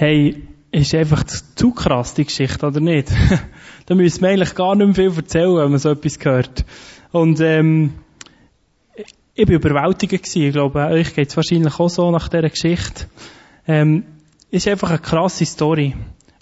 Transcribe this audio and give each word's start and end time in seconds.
Hey, 0.00 0.34
ist 0.72 0.94
einfach 0.94 1.24
zu 1.24 1.72
krass, 1.72 2.14
die 2.14 2.24
Geschichte, 2.24 2.66
oder 2.66 2.80
nicht? 2.80 3.08
da 3.84 3.94
müssen 3.94 4.22
wir 4.22 4.30
eigentlich 4.30 4.54
gar 4.54 4.74
nicht 4.74 4.86
mehr 4.86 4.94
viel 4.94 5.14
erzählen, 5.14 5.54
wenn 5.58 5.72
man 5.72 5.78
so 5.78 5.90
etwas 5.90 6.18
hört. 6.22 6.64
Und, 7.12 7.38
ähm, 7.40 7.92
ich 9.34 9.46
bin 9.46 9.56
überwältigt 9.56 10.24
gewesen. 10.24 10.42
Ich 10.42 10.52
glaube, 10.54 10.86
euch 10.86 11.14
geht 11.14 11.28
es 11.28 11.36
wahrscheinlich 11.36 11.78
auch 11.78 11.90
so 11.90 12.10
nach 12.10 12.30
dieser 12.30 12.48
Geschichte. 12.48 13.08
Ähm, 13.68 14.04
ist 14.50 14.66
einfach 14.68 14.88
eine 14.88 15.00
krasse 15.00 15.44
Story. 15.44 15.94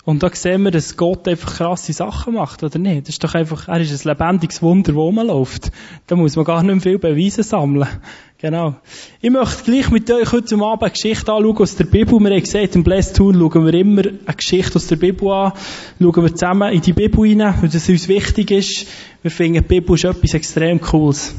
Und 0.09 0.23
da 0.23 0.31
sehen 0.33 0.63
wir, 0.63 0.71
dass 0.71 0.97
Gott 0.97 1.29
einfach 1.29 1.57
krasse 1.57 1.93
Sachen 1.93 2.33
macht, 2.33 2.63
oder 2.63 2.79
nicht? 2.79 3.03
Das 3.03 3.09
ist 3.11 3.25
doch 3.25 3.35
einfach, 3.35 3.69
er 3.69 3.79
ist 3.79 3.93
ein 3.93 4.09
lebendiges 4.09 4.63
Wunder, 4.63 4.95
wo 4.95 5.13
man 5.13 5.27
läuft. 5.27 5.71
Da 6.07 6.17
muss 6.17 6.35
man 6.35 6.47
gar 6.47 6.63
nicht 6.63 6.77
mehr 6.77 6.81
viel 6.81 6.99
Beweise 6.99 7.43
sammeln. 7.43 7.87
Genau. 8.41 8.77
Ich 9.21 9.31
möchte 9.31 9.65
gleich 9.65 9.91
mit 9.91 10.09
euch 10.13 10.31
heute 10.31 10.55
Abend 10.55 10.85
eine 10.85 10.93
Geschichte 10.93 11.33
anschauen 11.33 11.59
aus 11.59 11.75
der 11.75 11.87
Bibel. 11.87 12.21
Wir 12.21 12.31
haben 12.31 12.41
gesagt, 12.41 12.77
im 12.77 12.85
Blessed 12.85 13.17
Tour 13.17 13.35
schauen 13.35 13.67
wir 13.67 13.75
immer 13.75 14.03
eine 14.03 14.35
Geschichte 14.37 14.77
aus 14.77 14.87
der 14.87 14.95
Bibel 14.95 15.29
an. 15.29 15.55
Schauen 16.01 16.23
wir 16.23 16.33
zusammen 16.33 16.73
in 16.73 16.81
die 16.81 16.93
Bibel 16.93 17.27
hinein, 17.27 17.57
weil 17.61 17.69
das 17.69 17.89
uns 17.89 18.07
wichtig 18.07 18.53
ist. 18.53 18.87
Wir 19.23 19.33
finden, 19.33 19.55
die 19.55 19.69
Bibel 19.69 19.97
ist 19.97 20.05
etwas 20.05 20.35
extrem 20.35 20.81
Cooles. 20.81 21.35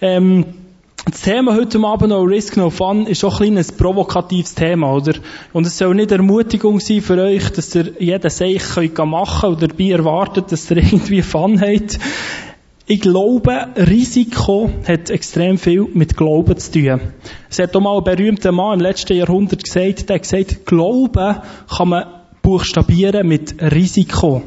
Ähm, 0.00 0.61
das 1.04 1.22
Thema 1.22 1.56
heute 1.56 1.80
Abend 1.80 2.10
noch 2.10 2.22
Risk 2.24 2.56
No 2.56 2.70
Fun 2.70 3.06
ist 3.06 3.24
auch 3.24 3.40
ein 3.40 3.46
kleines 3.46 3.72
provokatives 3.72 4.54
Thema, 4.54 4.92
oder? 4.92 5.14
Und 5.52 5.66
es 5.66 5.76
soll 5.76 5.96
nicht 5.96 6.12
Ermutigung 6.12 6.78
sein 6.78 7.00
für 7.00 7.20
euch, 7.20 7.50
dass 7.50 7.74
ihr 7.74 7.94
jeden 7.98 8.30
Seich 8.30 8.62
könnt 8.74 8.98
oder 8.98 9.66
dabei 9.66 9.90
erwartet, 9.90 10.52
dass 10.52 10.70
ihr 10.70 10.76
irgendwie 10.78 11.22
Fun 11.22 11.60
habt. 11.60 11.98
Ich 12.86 13.00
glaube, 13.00 13.68
Risiko 13.76 14.70
hat 14.86 15.10
extrem 15.10 15.58
viel 15.58 15.88
mit 15.92 16.16
Glauben 16.16 16.56
zu 16.56 16.72
tun. 16.72 17.00
Es 17.50 17.58
hat 17.58 17.74
auch 17.74 17.80
mal 17.80 17.98
ein 17.98 18.04
berühmter 18.04 18.52
Mann 18.52 18.74
im 18.74 18.80
letzten 18.80 19.16
Jahrhundert 19.16 19.64
gesagt, 19.64 20.08
der 20.08 20.16
hat 20.16 20.22
gesagt, 20.22 20.66
Glauben 20.66 21.36
kann 21.76 21.88
man 21.88 22.04
buchstabieren 22.42 23.26
mit 23.26 23.60
Risiko. 23.60 24.42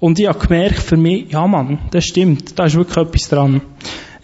Und 0.00 0.18
ich 0.18 0.26
habe 0.26 0.38
gemerkt 0.38 0.78
für 0.78 0.96
mich, 0.96 1.32
ja 1.32 1.46
Mann, 1.46 1.78
das 1.90 2.04
stimmt, 2.04 2.58
da 2.58 2.64
ist 2.64 2.76
wirklich 2.76 2.96
etwas 2.96 3.28
dran. 3.28 3.62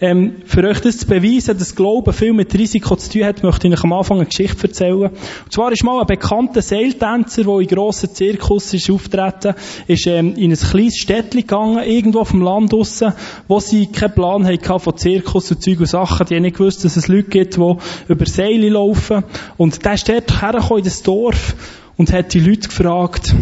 Ähm, 0.03 0.41
für 0.45 0.67
euch 0.67 0.81
das 0.81 0.97
zu 0.97 1.07
beweisen, 1.07 1.57
dass 1.57 1.77
Glauben 1.77 2.11
viel 2.11 2.33
mit 2.33 2.53
Risiko 2.53 2.97
zu 2.97 3.09
tun 3.09 3.23
hat, 3.23 3.41
möchte 3.41 3.69
ich 3.69 3.73
euch 3.73 3.85
am 3.85 3.93
Anfang 3.93 4.17
eine 4.17 4.25
Geschichte 4.25 4.67
erzählen. 4.67 5.11
Und 5.11 5.53
zwar 5.53 5.71
ist 5.71 5.85
mal 5.85 6.01
ein 6.01 6.05
bekannter 6.05 6.61
Seiltänzer, 6.61 7.45
der 7.45 7.59
in 7.59 7.67
grossen 7.67 8.13
Zirkus 8.13 8.73
ist 8.73 8.89
auftreten, 8.89 9.55
ist 9.87 10.05
ähm, 10.07 10.35
in 10.35 10.51
ein 10.51 10.57
kleines 10.57 10.97
Städtchen 10.97 11.39
gegangen, 11.39 11.85
irgendwo 11.87 12.19
auf 12.19 12.31
dem 12.31 12.41
Land 12.41 12.73
draussen, 12.73 13.13
wo 13.47 13.61
sie 13.61 13.85
keinen 13.85 14.13
Plan 14.13 14.45
hatten 14.45 14.79
von 14.81 14.97
Zirkus 14.97 15.49
und 15.51 15.63
Zeug 15.63 15.79
und 15.79 15.85
Sachen. 15.85 16.27
Die 16.27 16.35
haben 16.35 16.41
nicht 16.41 16.57
gewusst, 16.57 16.83
dass 16.83 16.97
es 16.97 17.07
Leute 17.07 17.29
gibt, 17.29 17.55
die 17.55 17.75
über 18.09 18.25
Seile 18.25 18.67
laufen. 18.67 19.23
Und 19.55 19.85
der 19.85 19.93
ist 19.93 20.09
dort 20.09 20.41
hergekommen 20.41 20.79
in 20.79 20.83
das 20.83 21.01
Dorf 21.03 21.55
und 21.95 22.11
hat 22.11 22.33
die 22.33 22.41
Leute 22.41 22.67
gefragt, 22.67 23.33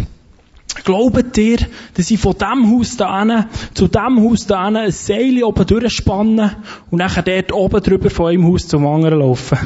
Glaubt 0.76 1.38
ihr, 1.38 1.58
dass 1.96 2.12
ich 2.12 2.20
von 2.20 2.36
dem 2.38 2.72
Haus 2.72 2.98
da 2.98 3.20
hin, 3.20 3.46
zu 3.74 3.88
dem 3.88 4.22
Haus 4.22 4.48
da 4.48 4.66
hin 4.66 4.78
ein 4.78 4.92
Seil 4.92 5.44
oben 5.44 5.66
durchspannen 5.66 6.52
und 6.90 7.00
nachher 7.00 7.24
dort 7.24 7.52
oben 7.54 7.82
drüber 7.82 8.10
von 8.10 8.28
einem 8.28 8.46
Haus 8.46 8.68
zum 8.68 8.88
anderen 8.88 9.20
laufen? 9.20 9.58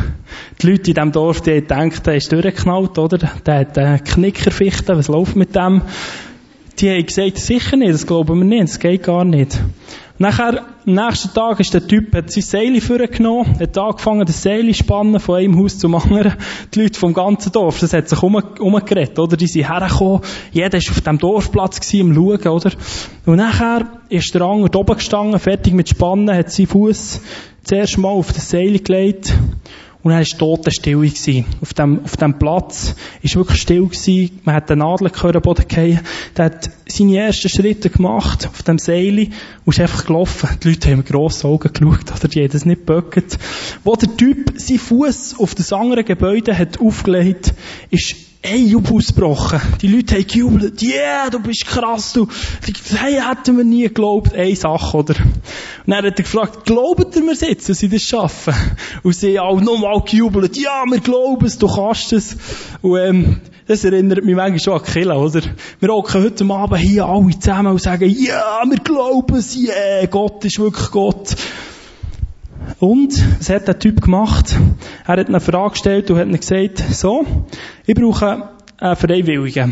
Die 0.62 0.68
Leute 0.68 0.92
in 0.92 0.96
diesem 0.96 1.12
Dorf, 1.12 1.42
die 1.42 1.62
denken, 1.62 2.04
der 2.04 2.16
ist 2.16 2.32
durchgeknallt, 2.32 2.98
oder? 2.98 3.18
Der 3.46 3.60
hat 3.60 3.78
einen 3.78 4.04
Knickerfichte, 4.04 4.98
was 4.98 5.08
läuft 5.08 5.36
mit 5.36 5.56
dem? 5.56 5.82
Die 6.80 6.90
haben 6.90 7.06
gesagt, 7.06 7.38
sicher 7.38 7.78
nicht, 7.78 7.94
das 7.94 8.06
glauben 8.06 8.40
wir 8.40 8.46
nicht, 8.46 8.64
das 8.64 8.80
geht 8.80 9.04
gar 9.04 9.24
nicht. 9.24 9.60
Nachher, 10.18 10.66
am 10.88 10.94
nächsten 10.94 11.34
Tag 11.34 11.60
ist 11.60 11.74
der 11.74 11.88
Typ, 11.88 12.14
hat 12.14 12.32
sein 12.32 12.44
Seil 12.44 12.80
vorgenommen, 12.80 13.60
hat 13.60 13.78
angefangen, 13.78 14.26
das 14.26 14.44
Seil 14.44 14.72
spannen, 14.74 15.20
von 15.20 15.38
einem 15.38 15.58
Haus 15.58 15.80
zum 15.80 15.96
anderen. 15.96 16.36
Die 16.74 16.82
Leute 16.82 17.00
vom 17.00 17.14
ganzen 17.14 17.52
Dorf, 17.52 17.80
das 17.80 17.94
hat 17.94 18.08
sich 18.08 18.22
um, 18.22 18.36
umgeredet, 18.36 19.18
oder? 19.18 19.36
Die 19.36 19.48
sind 19.48 19.68
hergekommen, 19.68 20.22
jeder 20.52 20.74
war 20.74 20.92
auf 20.92 21.02
dem 21.02 21.18
Dorfplatz 21.18 21.80
gewesen, 21.80 22.10
am 22.10 22.14
Schauen, 22.16 22.48
oder? 22.48 22.72
Und 23.26 23.38
nachher 23.38 23.88
ist 24.10 24.34
der 24.36 24.44
andere 24.44 24.78
oben 24.78 24.96
gestanden, 24.96 25.40
fertig 25.40 25.74
mit 25.74 25.90
Spannen, 25.90 26.36
hat 26.36 26.52
seinen 26.52 26.68
Fuß 26.68 27.22
zuerst 27.64 27.98
mal 27.98 28.10
auf 28.10 28.32
das 28.32 28.50
Seil 28.50 28.78
gelegt, 28.78 29.34
und 30.06 30.12
er 30.12 30.20
war 30.20 30.38
totenstill 30.38 30.98
gewesen. 30.98 31.46
Auf 31.62 31.74
dem, 31.74 32.06
auf 32.06 32.16
dem 32.16 32.38
Platz 32.38 32.94
ist 33.24 33.36
wirklich 33.36 33.60
still 33.60 33.88
gewesen. 33.88 34.40
Man 34.44 34.54
hat 34.54 34.70
den 34.70 34.78
Nadelkörper 34.78 35.42
Boden 35.42 35.68
gefallen. 35.68 36.00
Der 36.38 36.46
hat 36.46 36.70
seine 36.88 37.18
ersten 37.18 37.50
Schritte 37.50 37.90
gemacht 37.90 38.46
auf 38.46 38.62
dem 38.62 38.78
Seil 38.78 39.30
und 39.66 39.74
ist 39.74 39.80
einfach 39.80 40.06
gelaufen. 40.06 40.50
Die 40.62 40.70
Leute 40.70 40.92
haben 40.92 40.98
mit 40.98 41.08
grossen 41.08 41.48
Augen 41.48 41.74
geschaut, 41.74 42.12
oder 42.20 42.28
die 42.28 42.40
haben 42.40 42.52
das 42.52 42.66
nicht 42.66 42.86
geböckert. 42.86 43.40
Wo 43.84 43.96
der 43.96 44.16
Typ 44.16 44.54
seinen 44.58 44.78
Fuß 44.78 45.40
auf 45.40 45.56
das 45.56 45.74
andere 45.74 46.04
Gebäude 46.04 46.56
hat 46.56 46.80
aufgelegt, 46.80 47.56
ist 47.90 48.16
Jubel 48.54 48.98
ausgebrochen. 48.98 49.60
Die 49.82 49.88
Leute 49.88 50.16
haben 50.16 50.28
gejubelt. 50.28 50.82
Yeah, 50.82 51.30
du 51.30 51.40
bist 51.40 51.66
krass, 51.66 52.14
du. 52.14 52.28
Hey, 52.96 53.20
hätten 53.22 53.58
wir 53.58 53.64
nie 53.64 53.84
geglaubt. 53.84 54.34
Eine 54.34 54.56
Sache, 54.56 54.98
oder? 54.98 55.16
Und 55.16 55.44
dann 55.88 55.98
hat 55.98 56.06
er 56.06 56.12
gefragt, 56.12 56.66
glaubt 56.66 57.16
ihr 57.16 57.24
mir 57.24 57.34
jetzt, 57.34 57.70
dass 57.70 57.80
sie 57.80 57.90
das 57.90 58.04
schaffen? 58.04 58.54
Und 59.04 59.16
sie 59.16 59.40
haben 59.40 59.64
nochmal 59.64 60.02
gejubelt. 60.02 60.58
Ja, 60.58 60.84
wir 60.90 61.00
glauben 61.00 61.46
es, 61.46 61.58
du 61.58 61.68
kannst 61.68 62.14
es. 62.14 62.38
Und, 62.82 62.98
ähm, 63.00 63.42
das 63.68 63.84
erinnert 63.84 64.24
mich 64.24 64.36
manchmal 64.36 64.60
schon 64.60 64.74
an 64.74 64.84
Killa, 64.84 65.16
oder? 65.16 65.42
Wir 65.80 65.90
hocken 65.90 66.24
heute 66.24 66.46
Abend 66.46 66.80
hier 66.80 67.06
alle 67.06 67.40
zusammen 67.40 67.72
und 67.72 67.82
sagen, 67.82 68.08
ja, 68.10 68.62
wir 68.70 68.78
glauben 68.78 69.36
es, 69.38 69.56
yeah, 69.56 70.06
Gott 70.06 70.46
ist 70.46 70.60
wirklich 70.60 70.92
Gott. 70.92 71.36
Und, 72.80 73.14
was 73.40 73.50
hat 73.50 73.68
der 73.68 73.80
Typ 73.80 74.02
gemacht? 74.02 74.56
Er 75.06 75.18
hat 75.18 75.28
eine 75.28 75.40
Frage 75.40 75.72
gestellt 75.72 76.12
und 76.12 76.18
hat 76.18 76.28
ihm 76.28 76.40
gesagt, 76.40 76.80
so, 76.80 77.26
ich 77.86 77.96
brauche 77.96 78.50
einen 78.78 78.96
Freiwilligen. 78.98 79.72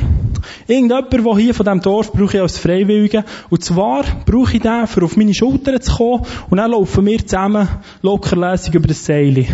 Irgendjemand, 0.67 1.11
der 1.11 1.35
hier 1.35 1.53
von 1.53 1.65
diesem 1.65 1.81
Dorf 1.81 2.13
brauche 2.13 2.37
ich 2.37 2.41
als 2.41 2.57
Freiwilligen. 2.57 3.23
Und 3.49 3.63
zwar 3.63 4.03
brauche 4.25 4.55
ich 4.55 4.61
den, 4.61 4.85
um 4.95 5.03
auf 5.03 5.17
meine 5.17 5.33
Schultern 5.33 5.81
zu 5.81 5.95
kommen. 5.95 6.25
Und 6.49 6.57
dann 6.57 6.71
laufen 6.71 7.05
wir 7.05 7.19
zusammen 7.19 7.67
lockerlässig 8.01 8.73
über 8.75 8.87
das 8.87 9.05
Seil. 9.05 9.37
Und 9.37 9.45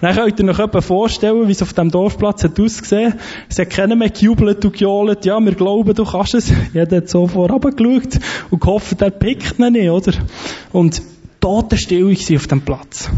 dann 0.00 0.16
könnt 0.16 0.40
ihr 0.40 0.74
euch 0.74 0.84
vorstellen, 0.84 1.46
wie 1.46 1.52
es 1.52 1.62
auf 1.62 1.72
diesem 1.72 1.90
Dorfplatz 1.90 2.42
hat 2.42 2.58
ausgesehen. 2.58 3.14
Es 3.48 3.58
hat 3.60 3.70
keiner 3.70 3.94
mehr 3.94 4.10
gejubelt 4.10 4.64
und 4.64 4.72
gejohlt. 4.72 5.24
Ja, 5.24 5.38
wir 5.38 5.54
glauben, 5.54 5.94
du 5.94 6.04
kannst 6.04 6.34
es. 6.34 6.52
Jeder 6.74 6.96
hat 6.96 7.08
so 7.08 7.28
vorab 7.28 7.62
geschaut 7.62 8.18
und 8.50 8.60
gehofft, 8.60 9.00
er 9.00 9.10
pickt 9.10 9.58
ihn 9.60 9.72
nicht, 9.72 9.90
oder? 9.90 10.12
Und 10.72 11.00
totenstill 11.40 12.16
auf 12.36 12.46
dem 12.46 12.60
Platz. 12.60 13.10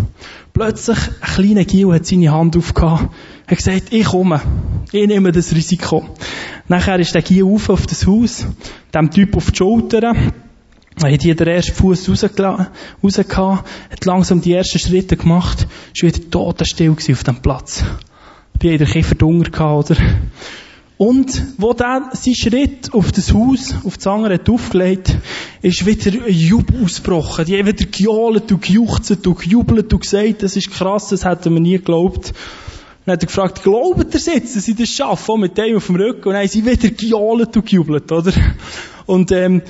Plötzlich, 0.53 0.99
ein 1.21 1.35
kleiner 1.35 1.65
Gil 1.65 1.93
hat 1.93 2.07
seine 2.07 2.31
Hand 2.31 2.57
aufgehauen, 2.57 3.11
hat 3.47 3.59
gesagt, 3.59 3.93
ich 3.93 4.05
komme. 4.05 4.41
Ich 4.93 5.07
nehme 5.07 5.33
das 5.33 5.55
Risiko. 5.55 6.05
Nachher 6.69 6.99
ist 6.99 7.15
der 7.15 7.23
Gil 7.23 7.45
auf 7.45 7.69
auf 7.71 7.87
das 7.87 8.07
Haus, 8.07 8.47
dem 8.95 9.11
Typ 9.11 9.37
auf 9.37 9.51
die 9.51 9.57
Schultern, 9.57 10.33
hat 11.03 11.23
hier 11.23 11.35
den 11.35 11.49
ersten 11.49 11.75
Fuß 11.75 12.09
rausgehauen, 12.09 13.59
hat 13.91 14.05
langsam 14.05 14.41
die 14.41 14.53
ersten 14.53 14.79
Schritte 14.79 15.17
gemacht, 15.17 15.67
ist 15.95 16.03
wieder 16.03 16.31
totenstill 16.31 16.91
auf 16.91 17.25
dem 17.25 17.37
Platz. 17.37 17.85
Wie 18.61 18.69
jeder 18.69 18.87
Kiefer 18.87 19.17
Hunger 19.21 19.77
oder? 19.77 19.97
Und 21.03 21.43
wo 21.59 21.73
dann 21.73 22.11
sein 22.13 22.37
Schritt 22.37 22.95
auf 22.95 23.11
das 23.11 23.35
Haus, 23.35 23.75
auf 23.85 23.97
das 23.97 24.07
andere 24.07 24.35
hat 24.35 24.49
aufgelegt, 24.49 25.17
ist 25.61 25.85
wieder 25.85 26.13
ein 26.25 26.33
Jubel 26.33 26.85
ausgebrochen. 26.85 27.45
Die 27.45 27.59
haben 27.59 27.67
wieder 27.67 27.87
gejohlt 27.87 28.53
und 28.53 28.63
gejuchzt 28.63 29.27
und 29.27 29.41
gejubelt 29.41 29.93
und 29.93 30.01
gesagt, 30.01 30.45
das 30.45 30.55
ist 30.55 30.71
krass, 30.71 31.09
das 31.09 31.25
hätten 31.25 31.55
wir 31.55 31.61
nie 31.61 31.79
geglaubt. 31.79 32.33
dann 33.05 33.15
hat 33.15 33.23
er 33.25 33.27
gefragt, 33.27 33.65
glaubt 33.65 34.15
ihr 34.15 34.35
jetzt, 34.35 34.55
dass 34.55 34.65
sie 34.65 34.77
das 34.77 34.91
schaffen, 34.91 35.33
auch 35.33 35.39
mit 35.39 35.59
dem 35.59 35.77
auf 35.77 35.87
dem 35.87 35.97
Rücken? 35.97 36.29
Und 36.29 36.35
dann 36.35 36.43
haben 36.43 36.49
sie 36.49 36.65
wieder 36.65 36.91
gejohlt 36.91 37.57
und 37.57 37.67
gejubelt, 37.67 38.13
oder? 38.13 38.33
Und, 39.07 39.33
ähm, 39.33 39.61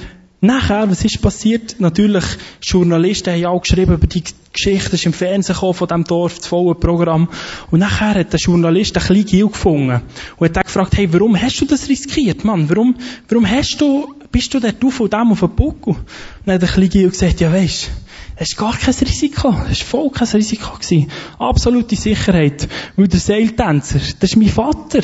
Nachher, 0.44 0.90
was 0.90 1.04
ist 1.04 1.22
passiert? 1.22 1.76
Natürlich, 1.78 2.24
Journalisten 2.60 3.32
haben 3.32 3.46
auch 3.46 3.62
geschrieben 3.62 3.94
über 3.94 4.08
die 4.08 4.24
Geschichte, 4.52 4.96
ist 4.96 5.06
im 5.06 5.12
Fernsehen 5.12 5.54
gekommen 5.54 5.74
von 5.74 5.86
diesem 5.86 6.02
Dorf, 6.02 6.38
das 6.38 6.48
volle 6.48 6.74
Programm. 6.74 7.28
Und 7.70 7.78
nachher 7.78 8.16
hat 8.16 8.32
der 8.32 8.40
Journalist 8.40 8.96
ein 8.96 9.04
kleines 9.04 9.30
Gil 9.30 9.46
gefunden. 9.46 10.02
Und 10.36 10.48
hat 10.48 10.56
dann 10.56 10.64
gefragt, 10.64 10.96
hey, 10.96 11.12
warum 11.12 11.40
hast 11.40 11.60
du 11.60 11.64
das 11.64 11.88
riskiert, 11.88 12.44
Mann? 12.44 12.68
Warum, 12.68 12.96
warum 13.28 13.48
hast 13.48 13.80
du, 13.80 14.16
bist 14.32 14.52
du 14.52 14.58
dort 14.58 14.84
auf 14.84 14.98
und 14.98 15.12
dem 15.12 15.30
auf 15.30 15.38
dem 15.38 15.50
Buckel? 15.50 15.94
Und 15.94 16.06
dann 16.44 16.56
hat 16.56 16.62
der 16.62 16.70
kleine 16.70 16.88
Gil 16.88 17.10
gesagt, 17.10 17.40
ja 17.40 17.52
weisst, 17.52 17.92
es 18.34 18.48
ist 18.48 18.56
gar 18.56 18.76
kein 18.76 18.94
Risiko. 18.94 19.54
Es 19.70 19.78
war 19.78 19.86
voll 19.86 20.10
kein 20.10 20.26
Risiko. 20.26 20.76
Gewesen. 20.76 21.08
Absolute 21.38 21.94
Sicherheit. 21.94 22.66
Weil 22.96 23.06
der 23.06 23.20
Seiltänzer, 23.20 24.00
das 24.18 24.30
ist 24.30 24.36
mein 24.36 24.48
Vater. 24.48 25.02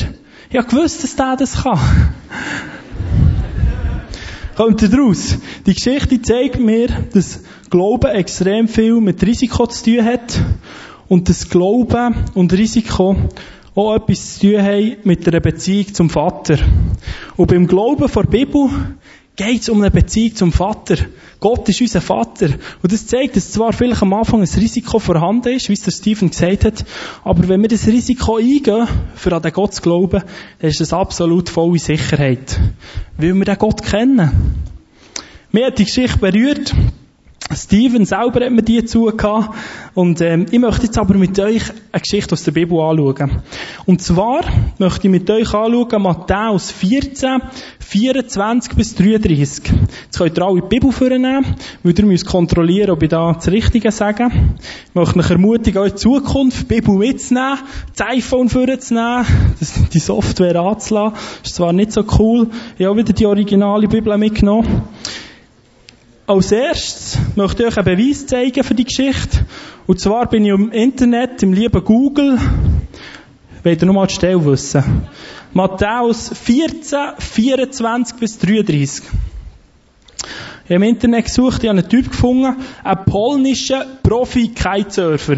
Ich 0.51 0.57
habe 0.57 0.67
gewusst, 0.67 1.05
dass 1.05 1.15
der 1.15 1.37
das 1.37 1.63
kann 1.63 1.79
kommt 4.59 4.83
daraus? 4.83 5.39
Die 5.67 5.75
Geschichte 5.75 6.21
zeigt 6.21 6.59
mir, 6.59 6.89
dass 7.13 7.45
Glauben 7.71 8.11
extrem 8.11 8.67
viel 8.67 9.01
mit 9.01 9.23
Risiko 9.23 9.69
zu 9.69 9.85
tun 9.85 10.05
hat 10.05 10.43
und 11.07 11.29
dass 11.29 11.49
Glauben 11.49 12.25
und 12.35 12.53
Risiko 12.53 13.15
auch 13.77 13.95
etwas 13.95 14.41
zu 14.41 14.49
tun 14.49 14.61
haben 14.61 14.97
mit 15.05 15.29
einer 15.29 15.39
Beziehung 15.39 15.95
zum 15.95 16.11
Vater. 16.11 16.59
Und 17.37 17.47
beim 17.47 17.69
Glauben 17.69 18.09
vor 18.09 18.25
der 18.25 18.31
Bibel 18.31 18.69
geht 19.39 19.63
es 19.63 19.69
um 19.69 19.81
eine 19.81 19.91
Beziehung 19.93 20.35
zum 20.35 20.53
Vater. 20.53 20.97
Gott 21.39 21.69
ist 21.69 21.81
unser 21.81 22.01
Vater. 22.01 22.49
Und 22.83 22.93
das 22.93 23.07
zeigt, 23.07 23.37
dass 23.37 23.53
zwar 23.53 23.73
vielleicht 23.73 24.03
am 24.03 24.13
Anfang 24.13 24.43
ein 24.43 24.49
Risiko 24.49 24.99
vorhanden 24.99 25.55
ist, 25.55 25.69
wie 25.69 25.75
es 25.75 25.83
der 25.83 25.93
Stephen 25.93 26.31
gesagt 26.31 26.65
hat, 26.65 26.85
aber 27.23 27.49
wenn 27.49 27.63
wir 27.63 27.69
das 27.69 27.87
Risiko 27.87 28.37
eingehen, 28.37 28.89
für 29.15 29.35
an 29.35 29.43
den 29.43 29.53
Gott 29.53 29.75
zu 29.75 29.83
glauben, 29.83 30.23
dann 30.59 30.71
ist 30.71 30.81
das 30.81 30.93
absolut 30.93 31.49
volle 31.49 31.79
Sicherheit. 31.79 32.59
Weil 33.17 33.35
wir 33.35 33.45
den 33.45 33.59
Gott 33.59 33.83
kennen. 33.85 34.57
Mir 35.53 35.67
hat 35.67 35.79
die 35.79 35.85
Geschichte 35.85 36.19
berührt. 36.19 36.75
Steven 37.55 38.05
selber 38.05 38.45
hat 38.45 38.53
mir 38.53 38.63
die 38.63 38.85
zugehabt. 38.85 39.57
Und 39.95 40.21
ähm, 40.21 40.47
ich 40.51 40.59
möchte 40.59 40.85
jetzt 40.87 40.99
aber 40.99 41.15
mit 41.15 41.39
euch 41.41 41.63
eine 41.93 42.01
Geschichte 42.01 42.33
aus 42.33 42.45
der 42.45 42.53
Bibel 42.53 42.79
anschauen. 42.79 43.43
Und 43.87 44.03
zwar 44.03 44.43
möchte 44.79 45.07
ich 45.07 45.11
mit 45.11 45.31
euch 45.31 45.55
anschauen 45.55 46.03
Matthäus 46.03 46.71
14, 46.71 47.41
24 47.79 48.75
bis 48.75 48.95
33. 48.95 49.39
Jetzt 49.39 50.19
könnt 50.19 50.39
ihr 50.39 50.45
alle 50.45 50.61
die 50.61 50.69
Bibel 50.69 50.93
vornehmen, 50.93 51.57
weil 51.83 51.99
ihr 51.99 52.05
müsst 52.05 52.27
kontrollieren, 52.27 52.91
ob 52.91 53.03
ich 53.03 53.09
da 53.09 53.33
das 53.33 53.49
Richtige 53.49 53.91
sage. 53.91 54.29
Ich 54.89 54.95
möchte 54.95 55.19
euch 55.19 55.31
ermutigen, 55.31 55.83
euch 55.83 55.93
in 55.93 55.97
Zukunft 55.97 56.61
die 56.61 56.75
Bibel 56.75 56.97
mitzunehmen, 56.97 57.59
das 57.97 58.09
iPhone 58.09 58.51
vorzunehmen, 58.51 59.25
die 59.93 59.99
Software 59.99 60.57
anzulassen. 60.57 61.19
Ist 61.43 61.55
zwar 61.55 61.73
nicht 61.73 61.93
so 61.93 62.05
cool. 62.19 62.49
Ich 62.77 62.85
habe 62.85 62.99
wieder 62.99 63.15
die 63.15 63.27
originale 63.27 63.89
Bibel 63.89 64.17
mitgenommen. 64.19 64.83
Als 66.29 66.53
erstes 66.53 67.17
möchte 67.37 67.63
ich 67.63 67.69
euch 67.71 67.79
einen 67.79 67.97
Beweis 67.97 68.27
zeigen 68.27 68.63
für 68.63 68.75
die 68.75 68.85
Geschichte. 68.85 69.47
Und 69.87 69.99
zwar 69.99 70.29
bin 70.29 70.45
ich 70.45 70.53
im 70.53 70.71
Internet, 70.73 71.43
im 71.43 71.55
lieben 71.55 71.83
Google, 71.83 72.39
wollt 73.65 73.81
ihr 73.81 73.87
nochmal 73.87 74.09
die 74.09 74.15
Stelle 74.15 74.45
wissen. 74.45 75.09
Matthäus 75.55 76.31
14, 76.35 77.15
24 77.19 78.19
bis 78.19 78.39
33. 78.41 79.07
Ich 80.65 80.75
habe 80.75 80.75
im 80.75 80.83
Internet 80.83 81.25
gesucht, 81.25 81.63
ich 81.63 81.71
habe 81.71 81.79
einen 81.79 81.89
Typ 81.89 82.11
gefunden, 82.11 82.57
einen 82.85 83.05
polnischen 83.07 83.81
Profi-Kitesurfer. 84.03 85.37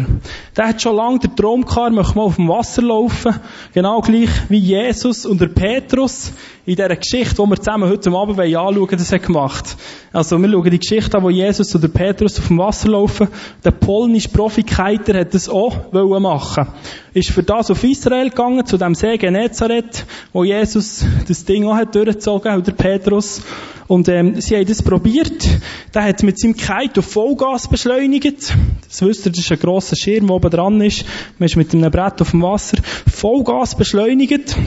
Der 0.57 0.67
hat 0.67 0.81
schon 0.81 0.97
lange 0.97 1.19
den 1.19 1.35
Traum 1.37 1.63
gehabt, 1.63 1.93
möchte 1.93 2.17
mal 2.17 2.23
auf 2.23 2.35
dem 2.35 2.49
Wasser 2.49 2.81
laufen. 2.81 3.35
Genau 3.73 4.01
gleich 4.01 4.29
wie 4.49 4.57
Jesus 4.57 5.25
und 5.25 5.39
der 5.39 5.47
Petrus 5.47 6.33
in 6.65 6.75
dieser 6.75 6.95
Geschichte, 6.95 7.35
die 7.35 7.49
wir 7.49 7.55
zusammen 7.55 7.89
heute 7.89 8.11
Abend 8.11 8.37
anschauen 8.37 8.87
das 8.91 9.13
hat 9.13 9.23
gemacht. 9.23 9.77
Also, 10.11 10.37
wir 10.37 10.49
schauen 10.49 10.69
die 10.69 10.79
Geschichte 10.79 11.17
an, 11.17 11.23
wo 11.23 11.29
Jesus 11.29 11.73
und 11.73 11.81
der 11.81 11.87
Petrus 11.87 12.37
auf 12.37 12.49
dem 12.49 12.57
Wasser 12.57 12.89
laufen. 12.89 13.29
Der 13.63 13.71
polnische 13.71 14.27
Profi-Kiter 14.27 15.17
hat 15.19 15.33
das 15.33 15.47
auch 15.47 15.93
machen 16.19 16.67
Ist 17.13 17.29
für 17.29 17.43
das 17.43 17.71
auf 17.71 17.81
Israel 17.85 18.29
gegangen, 18.29 18.65
zu 18.65 18.77
dem 18.77 18.93
See 18.93 19.17
Genezareth, 19.17 20.05
wo 20.33 20.43
Jesus 20.43 21.05
das 21.29 21.45
Ding 21.45 21.65
auch 21.65 21.75
hat 21.75 21.95
durchgezogen, 21.95 22.57
oder 22.57 22.73
Petrus. 22.73 23.41
Und 23.87 24.09
ähm, 24.09 24.39
sie 24.39 24.57
haben 24.57 24.65
das 24.65 24.83
probiert. 24.83 25.47
Der 25.93 26.03
hat 26.03 26.23
mit 26.23 26.39
seinem 26.39 26.55
auf 26.97 27.05
Vollgas 27.05 27.69
beschleunigt. 27.69 28.53
Das 28.91 29.01
wisst 29.03 29.25
ihr, 29.25 29.31
das 29.31 29.39
ist 29.39 29.51
ein 29.53 29.59
grosser 29.59 29.95
Schirm, 29.95 30.27
der 30.27 30.35
oben 30.35 30.51
dran 30.51 30.81
ist. 30.81 31.05
Man 31.39 31.45
ist 31.45 31.55
mit 31.55 31.73
einem 31.73 31.89
Brett 31.89 32.21
auf 32.21 32.31
dem 32.31 32.41
Wasser. 32.41 32.77
Vollgas 33.09 33.75
beschleunigt. 33.75 34.57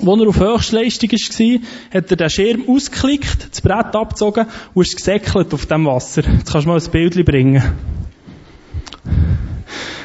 Als 0.00 0.20
er 0.20 0.28
auf 0.28 0.38
Höchstleistung 0.38 1.10
war, 1.10 1.60
hat 1.92 2.10
er 2.10 2.16
den 2.16 2.30
Schirm 2.30 2.68
ausgeklickt, 2.68 3.48
das 3.50 3.60
Brett 3.60 3.96
abgezogen 3.96 4.46
und 4.74 4.86
ist 4.86 4.96
gesäckelt 4.96 5.52
auf 5.52 5.66
dem 5.66 5.86
Wasser. 5.86 6.22
Jetzt 6.22 6.52
kannst 6.52 6.66
du 6.66 6.70
mal 6.70 6.80
ein 6.80 6.90
Bild 6.92 7.24
bringen. 7.24 7.62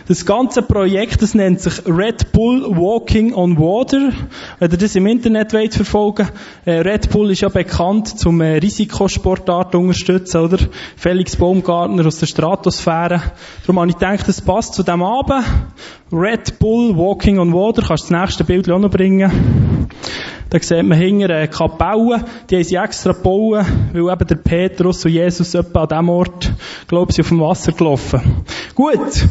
Das 0.08 0.26
ganze 0.26 0.62
Projekt, 0.62 1.22
das 1.22 1.34
nennt 1.34 1.60
sich 1.60 1.86
Red 1.86 2.32
Bull 2.32 2.64
Walking 2.78 3.34
on 3.34 3.58
Water. 3.58 4.14
Wenn 4.58 4.72
ihr 4.72 4.78
das 4.78 4.96
im 4.96 5.06
Internet 5.06 5.52
wollt 5.52 5.74
verfolgen 5.74 6.30
äh, 6.64 6.80
Red 6.80 7.10
Bull 7.10 7.32
ist 7.32 7.42
ja 7.42 7.50
bekannt 7.50 8.18
zum 8.18 8.40
äh, 8.40 8.58
Risikosportart 8.58 9.76
unterstützen, 9.76 10.38
oder? 10.38 10.60
Felix 10.96 11.36
Baumgartner 11.36 12.06
aus 12.06 12.20
der 12.20 12.28
Stratosphäre. 12.28 13.22
Darum 13.64 13.82
habe 13.82 13.90
ich 13.90 13.98
gedacht, 13.98 14.26
das 14.26 14.40
passt 14.40 14.76
zu 14.76 14.84
dem 14.84 15.04
Abend. 15.04 15.44
Red 16.10 16.58
Bull 16.58 16.96
Walking 16.96 17.38
on 17.38 17.52
Water. 17.52 17.82
Kannst 17.86 18.10
du 18.10 18.14
das 18.14 18.22
nächste 18.22 18.44
Bild 18.46 18.72
auch 18.72 18.80
noch 18.80 18.90
bringen? 18.90 19.90
Da 20.50 20.60
sieht 20.62 20.84
man 20.84 20.98
hinter 20.98 21.36
eine 21.36 21.50
Kapelle, 21.50 22.24
die 22.50 22.56
haben 22.56 22.64
sie 22.64 22.76
extra 22.76 23.12
gebaut, 23.12 23.66
weil 23.92 24.14
eben 24.14 24.28
der 24.28 24.36
Petrus 24.36 25.04
und 25.04 25.12
Jesus 25.12 25.54
etwa 25.54 25.82
an 25.82 25.90
diesem 25.90 26.10
Ort, 26.10 26.54
glaube 26.88 27.12
ich, 27.12 27.20
auf 27.20 27.28
dem 27.28 27.42
Wasser 27.42 27.74
gelaufen. 27.74 28.46
Gut. 28.74 29.28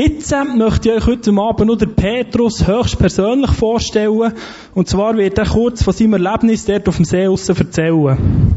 Jetzt 0.00 0.32
möchte 0.54 0.90
ich 0.90 0.94
euch 0.94 1.06
heute 1.06 1.32
Abend 1.32 1.66
nur 1.66 1.76
den 1.76 1.92
Petrus 1.96 2.64
höchstpersönlich 2.64 3.50
vorstellen. 3.50 4.32
Und 4.72 4.88
zwar 4.88 5.16
wird 5.16 5.36
er 5.38 5.46
kurz 5.46 5.82
von 5.82 5.92
seinem 5.92 6.12
Erlebnis 6.12 6.66
dort 6.66 6.88
auf 6.88 6.94
dem 6.94 7.04
See 7.04 7.26
aussen 7.26 7.56
erzählen. 7.56 8.56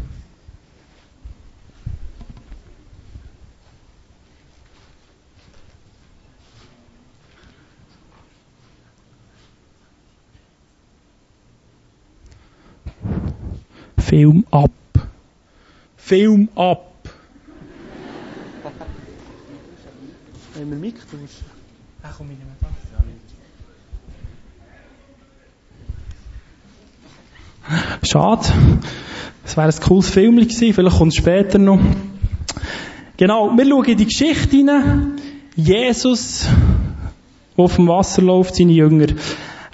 Film 13.98 14.46
ab. 14.52 14.70
Film 15.96 16.48
ab. 16.54 16.91
Wenn 20.62 20.70
wir 20.70 20.78
Mic 20.78 20.94
tauschen? 21.10 21.26
Ach 22.04 22.14
komm, 22.16 22.30
ich 22.30 22.38
nehme 22.38 22.52
das. 28.00 28.08
Schade. 28.08 28.46
Es 29.44 29.56
wäre 29.56 29.66
ein 29.66 29.80
cooles 29.80 30.08
Film 30.08 30.36
gewesen, 30.36 30.72
vielleicht 30.72 30.98
kommt 30.98 31.12
es 31.14 31.18
später 31.18 31.58
noch. 31.58 31.80
Genau, 33.16 33.50
wir 33.56 33.66
schauen 33.66 33.84
in 33.86 33.98
die 33.98 34.04
Geschichte 34.04 34.56
hinein. 34.56 35.20
Jesus, 35.56 36.46
der 37.56 37.64
auf 37.64 37.74
dem 37.74 37.88
Wasser 37.88 38.22
läuft, 38.22 38.54
seine 38.54 38.70
Jünger. 38.70 39.08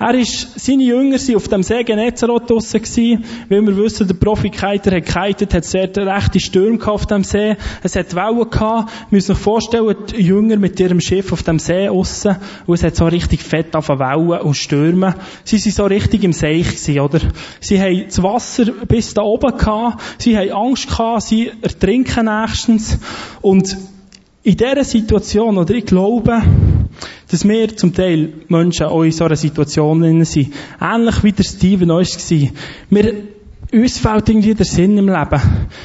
Er 0.00 0.14
ist, 0.14 0.60
seine 0.60 0.84
Jünger 0.84 1.18
sind 1.18 1.34
auf 1.34 1.48
dem 1.48 1.64
See 1.64 1.82
Genezareth 1.82 2.48
draussen 2.48 2.80
gewesen, 2.80 3.24
weil 3.48 3.66
wir 3.66 3.76
wissen, 3.76 4.06
der 4.06 4.14
Profikiter 4.14 4.94
hat 4.94 5.06
gekitet, 5.06 5.54
hat 5.54 5.64
sehr 5.64 5.90
rechte 5.96 6.38
Stürme 6.38 6.78
auf 6.86 7.06
dem 7.06 7.24
See, 7.24 7.56
es 7.82 7.96
hat 7.96 8.14
Wellen 8.14 8.48
gehabt, 8.48 8.92
wir 9.10 9.16
müssen 9.16 9.34
sich 9.34 9.42
vorstellen, 9.42 9.96
die 10.08 10.22
Jünger 10.22 10.56
mit 10.56 10.78
ihrem 10.78 11.00
Schiff 11.00 11.32
auf 11.32 11.42
dem 11.42 11.58
See 11.58 11.88
draussen, 11.88 12.36
und 12.66 12.74
es 12.76 12.84
hat 12.84 12.94
so 12.94 13.06
richtig 13.06 13.42
fett 13.42 13.74
auf 13.74 13.88
Wellen 13.88 14.40
und 14.40 14.54
Stürme. 14.54 15.16
Sie 15.42 15.58
sind 15.58 15.74
so 15.74 15.86
richtig 15.86 16.22
im 16.22 16.32
Seich 16.32 16.68
gewesen, 16.68 17.00
oder? 17.00 17.20
Sie 17.58 17.80
haben 17.80 18.04
das 18.06 18.22
Wasser 18.22 18.66
bis 18.86 19.14
da 19.14 19.22
oben 19.22 19.56
gehabt, 19.58 20.00
sie 20.18 20.38
haben 20.38 20.52
Angst 20.52 20.88
gehabt, 20.88 21.22
sie 21.22 21.50
ertrinken 21.60 22.26
nächstens, 22.26 22.98
und 23.40 23.76
in 24.44 24.56
dieser 24.56 24.84
Situation, 24.84 25.58
oder? 25.58 25.74
Ich 25.74 25.86
glaube, 25.86 26.40
dass 27.30 27.46
wir 27.46 27.76
zum 27.76 27.94
Teil 27.94 28.32
Menschen 28.48 28.86
auch 28.86 29.02
in 29.02 29.12
so 29.12 29.24
einer 29.24 29.36
Situation 29.36 30.24
sind. 30.24 30.52
Ähnlich 30.80 31.24
wie 31.24 31.32
der 31.32 31.44
Steven 31.44 31.90
auch 31.90 32.00
war. 32.00 33.12
Uns 33.70 33.98
fehlt 33.98 34.28
irgendwie 34.30 34.54
der 34.54 34.64
Sinn 34.64 34.96
im 34.96 35.08
Leben. 35.08 35.40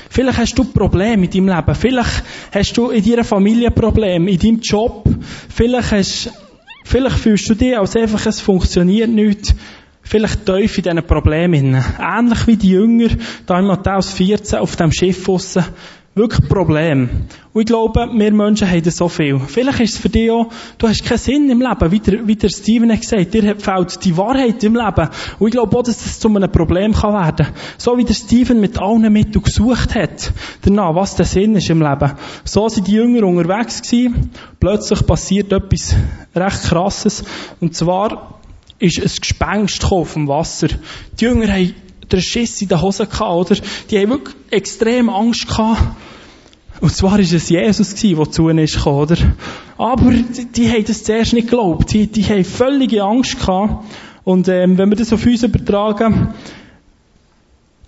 Vielleicht 0.10 0.38
hast 0.38 0.58
du 0.58 0.64
Probleme 0.64 1.26
in 1.26 1.32
deinem 1.32 1.50
Leben. 1.50 1.76
Vielleicht 1.76 2.24
hast 2.54 2.78
du 2.78 2.92
in 2.92 3.04
deiner 3.04 3.26
Familie 3.26 3.72
Probleme, 3.72 4.32
in 4.32 4.40
deinem 4.40 4.60
Job. 4.62 5.04
Vielleicht 5.50 5.92
hast, 5.92 6.32
vielleicht 6.86 7.18
fühlst 7.18 7.50
du 7.50 7.56
dich 7.56 7.78
als 7.78 7.98
einfach, 7.98 8.26
es 8.26 8.40
funktioniert 8.40 9.10
nicht. 9.10 9.54
Vielleicht 10.02 10.46
tief 10.46 10.78
in 10.78 10.84
diesen 10.84 11.04
Problemen. 11.04 11.84
Ähnlich 12.00 12.48
wie 12.48 12.58
die 12.58 12.70
Jünger, 12.70 13.10
da 13.46 13.60
in 13.60 13.66
Matthäus 13.66 14.14
14 14.14 14.60
auf 14.60 14.78
dem 14.78 14.92
Schiff 14.94 15.26
draussen, 15.26 15.66
wirklich 16.16 16.48
Problem. 16.48 17.10
Und 17.54 17.62
ich 17.62 17.68
glaube, 17.68 18.08
wir 18.14 18.32
Menschen 18.32 18.70
haben 18.70 18.84
das 18.84 18.98
so 18.98 19.10
viel. 19.10 19.40
Vielleicht 19.40 19.80
ist 19.80 19.94
es 19.96 20.00
für 20.00 20.10
dich 20.10 20.30
auch, 20.30 20.50
du 20.78 20.88
hast 20.88 21.04
keinen 21.04 21.18
Sinn 21.18 21.50
im 21.50 21.62
Leben, 21.62 21.92
wie 21.92 22.00
der, 22.00 22.28
wie 22.28 22.36
der 22.36 22.50
Steven 22.50 22.92
hat 22.92 23.02
gesagt, 23.02 23.34
dir 23.34 23.56
fehlt 23.58 24.06
die 24.06 24.16
Wahrheit 24.18 24.64
im 24.64 24.76
Leben. 24.76 25.10
Und 25.40 25.48
ich 25.48 25.54
glaube 25.54 25.78
auch, 25.78 25.84
dass 25.84 26.04
das 26.04 26.20
zu 26.20 26.28
einem 26.30 26.52
Problem 26.52 26.94
kann 26.94 27.14
werden. 27.14 27.48
So 27.78 27.98
wie 27.98 28.04
der 28.04 28.14
Steven 28.14 28.60
mit 28.62 28.80
allen 28.80 29.12
Mitteln 29.12 29.44
gesucht 29.44 29.96
hat, 29.96 30.32
danach, 30.62 30.96
was 30.96 31.16
der 31.16 31.26
Sinn 31.26 31.56
ist 31.56 31.70
im 31.70 31.82
Leben. 31.82 32.12
So 32.44 32.70
sind 32.70 32.88
die 32.88 32.94
Jünger 32.94 33.26
unterwegs 33.26 33.82
gewesen. 33.82 34.32
Plötzlich 34.60 35.06
passiert 35.06 35.52
etwas 35.52 35.96
recht 36.36 36.64
krasses. 36.64 37.24
Und 37.60 37.76
zwar 37.76 38.40
ist 38.80 39.00
ein 39.00 39.12
Gespenst 39.20 39.84
auf 39.92 40.14
dem 40.14 40.28
Wasser. 40.28 40.68
Die 41.20 41.26
Jünger 41.26 41.48
haben 41.48 41.74
den 42.14 42.22
Schiss 42.22 42.62
in 42.62 42.68
den 42.68 42.82
Hosen 42.82 43.10
gehabt, 43.10 43.52
oder? 43.52 43.62
Die 43.90 44.00
haben 44.00 44.10
wirklich 44.10 44.36
extrem 44.52 45.10
Angst 45.10 45.48
gehabt. 45.48 45.82
Und 46.82 46.94
zwar 46.94 47.14
war 47.14 47.20
es 47.20 47.50
Jesus 47.50 47.96
der 47.96 48.32
zu 48.32 48.50
ihnen 48.50 48.66
gekommen, 48.66 49.00
oder? 49.00 49.18
Aber 49.78 50.12
die, 50.12 50.46
die 50.46 50.70
haben 50.70 50.84
das 50.86 51.04
zuerst 51.04 51.34
nicht 51.34 51.50
geglaubt. 51.50 51.94
Die, 51.94 52.08
die 52.08 52.24
haben 52.26 52.44
völlige 52.44 53.04
Angst 53.04 53.40
gehabt. 53.40 53.86
Und 54.24 54.48
ähm, 54.48 54.78
wenn 54.78 54.90
wir 54.90 54.96
das 54.96 55.14
auf 55.14 55.26
uns 55.26 55.44
übertragen, 55.44 56.34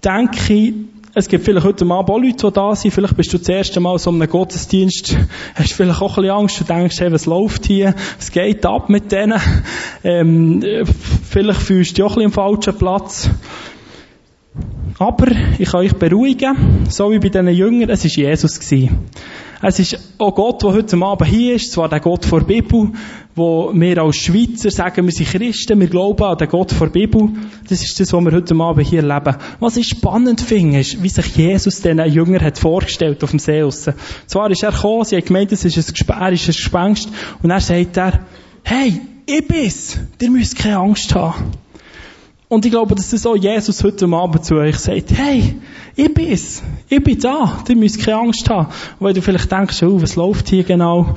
denke 0.03 0.53
ich, 0.53 0.73
es 1.17 1.29
gibt 1.29 1.45
vielleicht 1.45 1.65
heute 1.65 1.85
Abend 1.85 2.09
auch 2.09 2.19
Leute, 2.19 2.47
die 2.47 2.53
da 2.53 2.75
sind. 2.75 2.91
Vielleicht 2.91 3.15
bist 3.15 3.31
du 3.31 3.37
das 3.37 3.47
erste 3.47 3.79
Mal 3.79 3.97
so 3.99 4.09
einem 4.09 4.27
Gottesdienst, 4.27 5.17
hast 5.55 5.71
vielleicht 5.71 6.01
auch 6.01 6.17
ein 6.17 6.23
bisschen 6.23 6.37
Angst 6.37 6.59
und 6.59 6.69
denkst, 6.69 6.99
hey, 6.99 7.11
was 7.11 7.25
läuft 7.25 7.65
hier? 7.65 7.95
Es 8.19 8.31
geht 8.31 8.65
ab 8.65 8.89
mit 8.89 9.13
denen. 9.13 9.39
Ähm, 10.03 10.61
vielleicht 11.29 11.61
fühlst 11.61 11.91
du 11.91 11.95
dich 11.95 12.03
auch 12.03 12.17
ein 12.17 12.25
bisschen 12.25 12.25
am 12.25 12.31
falschen 12.33 12.77
Platz. 12.77 13.29
Aber 14.97 15.27
ich 15.59 15.69
kann 15.69 15.81
euch 15.81 15.93
beruhigen, 15.93 16.85
so 16.89 17.11
wie 17.11 17.19
bei 17.19 17.29
diesen 17.29 17.49
Jüngern, 17.49 17.89
es 17.89 18.05
ist 18.05 18.15
Jesus. 18.15 18.59
Es 19.61 19.79
ist 19.79 19.99
auch 20.17 20.35
Gott, 20.35 20.63
der 20.63 20.73
heute 20.73 20.97
Abend 20.97 21.29
hier 21.29 21.55
ist, 21.55 21.71
zwar 21.71 21.89
der 21.89 21.99
Gott 21.99 22.23
vor 22.25 22.39
der 22.39 22.47
Bibel, 22.47 22.91
wo 23.35 23.71
wir 23.73 24.01
als 24.01 24.17
Schweizer 24.17 24.71
sagen, 24.71 25.05
wir 25.05 25.11
sind 25.11 25.29
Christen, 25.29 25.79
wir 25.79 25.87
glauben 25.87 26.23
an 26.23 26.37
den 26.37 26.47
Gott 26.47 26.71
vor 26.71 26.87
der 26.87 26.93
Bibel. 26.93 27.29
Das 27.67 27.83
ist 27.83 27.99
das, 27.99 28.13
was 28.13 28.23
wir 28.23 28.31
heute 28.31 28.55
Abend 28.55 28.87
hier 28.87 29.01
leben. 29.01 29.35
Was 29.59 29.75
ich 29.75 29.87
spannend 29.87 30.39
finde, 30.39 30.79
ist, 30.79 31.01
wie 31.03 31.09
sich 31.09 31.35
Jesus 31.35 31.81
diesen 31.81 32.05
Jüngern 32.05 32.41
hat 32.43 32.57
vorgestellt 32.57 33.23
auf 33.23 33.31
dem 33.31 33.39
See 33.39 33.61
raus. 33.61 33.89
Zwar 34.27 34.51
ist 34.51 34.63
er 34.63 34.71
gekommen, 34.71 35.03
sie 35.03 35.17
haben 35.17 35.25
gemeint, 35.25 35.51
es 35.51 35.65
ist 35.65 35.77
ein, 36.09 36.11
ein 36.11 36.35
Gespenst, 36.35 37.09
und 37.43 37.49
er 37.49 37.59
sagt 37.59 37.97
er, 37.97 38.25
hey, 38.63 39.01
ich 39.25 39.47
bin's, 39.47 39.97
ihr 40.21 40.31
müsst 40.31 40.57
keine 40.57 40.77
Angst 40.77 41.13
haben. 41.15 41.51
Und 42.47 42.65
ich 42.65 42.71
glaube, 42.71 42.93
dass 42.93 43.09
das 43.09 43.25
auch 43.25 43.35
Jesus 43.35 43.83
heute 43.83 44.05
Abend 44.07 44.45
zu 44.45 44.55
euch 44.55 44.77
sagt, 44.77 45.11
hey, 45.11 45.55
ich 45.95 46.13
bin's, 46.13 46.61
ich 46.89 47.03
bin 47.03 47.19
da, 47.19 47.63
ihr 47.67 47.75
müsst 47.75 48.03
keine 48.03 48.17
Angst 48.17 48.49
haben. 48.49 48.67
Wenn 48.99 49.15
du 49.15 49.21
vielleicht 49.21 49.51
denkst, 49.51 49.81
oh, 49.83 50.01
was 50.01 50.15
läuft 50.15 50.49
hier 50.49 50.63
genau? 50.63 51.15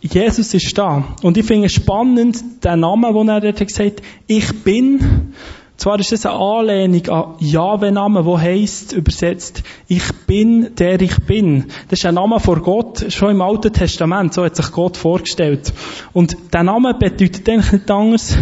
Jesus 0.00 0.54
ist 0.54 0.78
da. 0.78 1.04
Und 1.22 1.36
ich 1.36 1.44
finde 1.44 1.66
es 1.66 1.72
spannend, 1.72 2.64
den 2.64 2.80
Namen, 2.80 3.14
den 3.14 3.28
er 3.28 3.48
hat 3.48 3.66
gesagt 3.66 4.00
ich 4.26 4.62
bin. 4.62 5.34
Zwar 5.76 6.00
ist 6.00 6.10
das 6.10 6.26
eine 6.26 6.36
Anlehnung 6.36 7.08
an 7.08 7.34
Jahwe-Namen, 7.38 8.24
wo 8.24 8.38
heißt 8.38 8.94
übersetzt, 8.94 9.62
ich 9.86 10.02
bin, 10.26 10.74
der 10.74 11.00
ich 11.00 11.16
bin. 11.18 11.66
Das 11.88 12.00
ist 12.00 12.06
ein 12.06 12.14
Name 12.14 12.40
vor 12.40 12.60
Gott, 12.60 13.12
schon 13.12 13.30
im 13.30 13.42
Alten 13.42 13.72
Testament, 13.72 14.34
so 14.34 14.44
hat 14.44 14.56
sich 14.56 14.72
Gott 14.72 14.96
vorgestellt. 14.96 15.72
Und 16.12 16.36
der 16.52 16.64
Name 16.64 16.94
bedeutet 16.94 17.48
eigentlich 17.48 17.72
nicht 17.72 17.90
anders, 17.90 18.36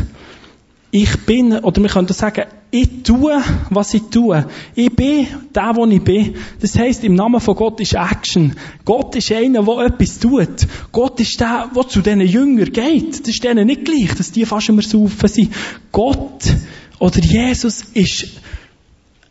ich 0.91 1.17
bin, 1.27 1.53
oder 1.53 1.83
wir 1.83 1.89
können 1.89 2.09
sagen, 2.09 2.45
ich 2.71 3.03
tue, 3.03 3.41
was 3.71 3.95
ich 3.95 4.03
tue. 4.11 4.47
Ich 4.75 4.95
bin 4.95 5.27
der, 5.55 5.77
wo 5.77 5.87
ich 5.87 6.03
bin. 6.03 6.35
Das 6.61 6.79
heisst, 6.79 7.05
im 7.05 7.15
Namen 7.15 7.41
von 7.41 7.55
Gott 7.55 7.81
ist 7.81 7.95
Action. 7.95 8.55
Gott 8.85 9.15
ist 9.17 9.31
einer, 9.33 9.63
der 9.63 9.87
etwas 9.87 10.19
tut. 10.19 10.67
Gott 10.93 11.21
ist 11.21 11.41
der, 11.41 11.71
der 11.75 11.89
zu 11.89 12.03
diesen 12.03 12.21
Jüngern 12.21 12.73
geht. 12.73 13.21
Das 13.21 13.29
ist 13.29 13.45
denen 13.45 13.67
nicht 13.67 13.85
gleich, 13.85 14.15
dass 14.15 14.33
die 14.33 14.45
fast 14.45 14.69
immer 14.69 14.83
saufen 14.83 15.29
sind. 15.29 15.53
Gott 15.93 16.45
oder 16.99 17.21
Jesus 17.21 17.83
ist 17.95 18.29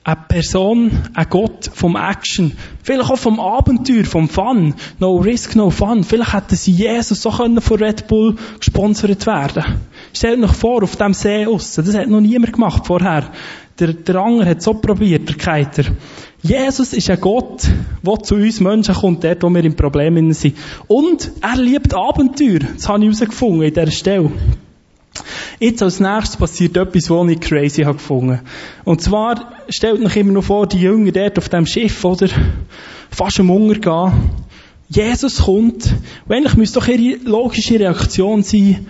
eine 0.05 0.17
Person, 0.27 0.91
ein 1.15 1.25
Gott 1.31 1.69
vom 1.73 1.95
Action. 1.95 2.51
Vielleicht 2.83 3.09
auch 3.09 3.17
vom 3.17 3.39
Abenteuer, 3.39 4.03
vom 4.03 4.29
Fun. 4.29 4.75
No 4.99 5.15
risk, 5.17 5.55
no 5.55 5.71
fun. 5.71 6.03
Vielleicht 6.03 6.33
hätten 6.33 6.55
sie 6.55 6.73
Jesus 6.73 7.23
so 7.23 7.31
können 7.31 7.59
von 7.59 7.79
Red 7.79 8.07
Bull 8.07 8.35
gesponsert 8.59 9.25
werden 9.25 9.81
Stellt 10.13 10.43
euch 10.43 10.51
vor, 10.51 10.83
auf 10.83 10.95
dem 10.95 11.15
See 11.15 11.47
aussen. 11.47 11.83
Das 11.83 11.95
hat 11.95 12.07
noch 12.07 12.21
niemand 12.21 12.53
gemacht 12.53 12.85
vorher. 12.85 13.31
Der, 13.79 13.93
der 13.93 14.15
Anger 14.17 14.45
hat 14.45 14.61
so 14.61 14.75
probiert, 14.75 15.27
der 15.27 15.37
Keiter. 15.37 15.85
Jesus 16.43 16.93
ist 16.93 17.09
ein 17.09 17.19
Gott, 17.19 17.63
der 18.03 18.23
zu 18.23 18.35
uns 18.35 18.59
Menschen 18.59 18.93
kommt, 18.93 19.23
dort, 19.23 19.41
wo 19.41 19.49
wir 19.49 19.65
in 19.65 19.75
Problemen 19.75 20.31
sind. 20.33 20.55
Und 20.85 21.31
er 21.41 21.57
liebt 21.57 21.95
Abenteuer. 21.95 22.59
Das 22.59 22.87
habe 22.87 22.99
ich 22.99 23.05
herausgefunden 23.05 23.63
in 23.63 23.73
dieser 23.73 23.91
Stelle. 23.91 24.31
Jetzt 25.59 25.81
als 25.81 25.99
nächstes 25.99 26.37
passiert 26.37 26.75
etwas, 26.77 27.09
was 27.09 27.29
ich 27.29 27.39
crazy 27.39 27.83
habe 27.83 27.97
gefunden. 27.97 28.41
Und 28.83 29.01
zwar, 29.01 29.53
stellt 29.69 30.03
euch 30.03 30.15
immer 30.17 30.33
noch 30.33 30.43
vor, 30.43 30.67
die 30.67 30.81
Jünger 30.81 31.11
dort 31.11 31.37
auf 31.37 31.49
dem 31.49 31.65
Schiff, 31.65 32.03
oder? 32.03 32.27
Fast 33.09 33.39
am 33.39 33.49
Hunger 33.49 33.75
gehen. 33.75 34.11
Jesus 34.89 35.43
kommt. 35.43 35.93
Und 36.27 36.35
eigentlich 36.35 36.55
müsste 36.55 36.79
doch 36.79 36.87
ihre 36.87 37.17
logische 37.23 37.79
Reaktion 37.79 38.43
sein, 38.43 38.85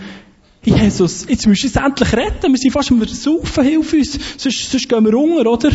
Jesus, 0.64 1.28
jetzt 1.30 1.46
müsst 1.46 1.64
du 1.64 1.68
uns 1.68 1.76
endlich 1.76 2.14
retten. 2.14 2.52
Wir 2.52 2.58
sind 2.58 2.72
fast 2.72 2.92
am 2.92 2.98
Versaufen, 2.98 3.64
hilf 3.64 3.94
uns. 3.94 4.20
Sonst, 4.38 4.72
sonst 4.72 4.90
gehen 4.90 5.06
wir 5.06 5.16
unter, 5.16 5.52
oder? 5.52 5.70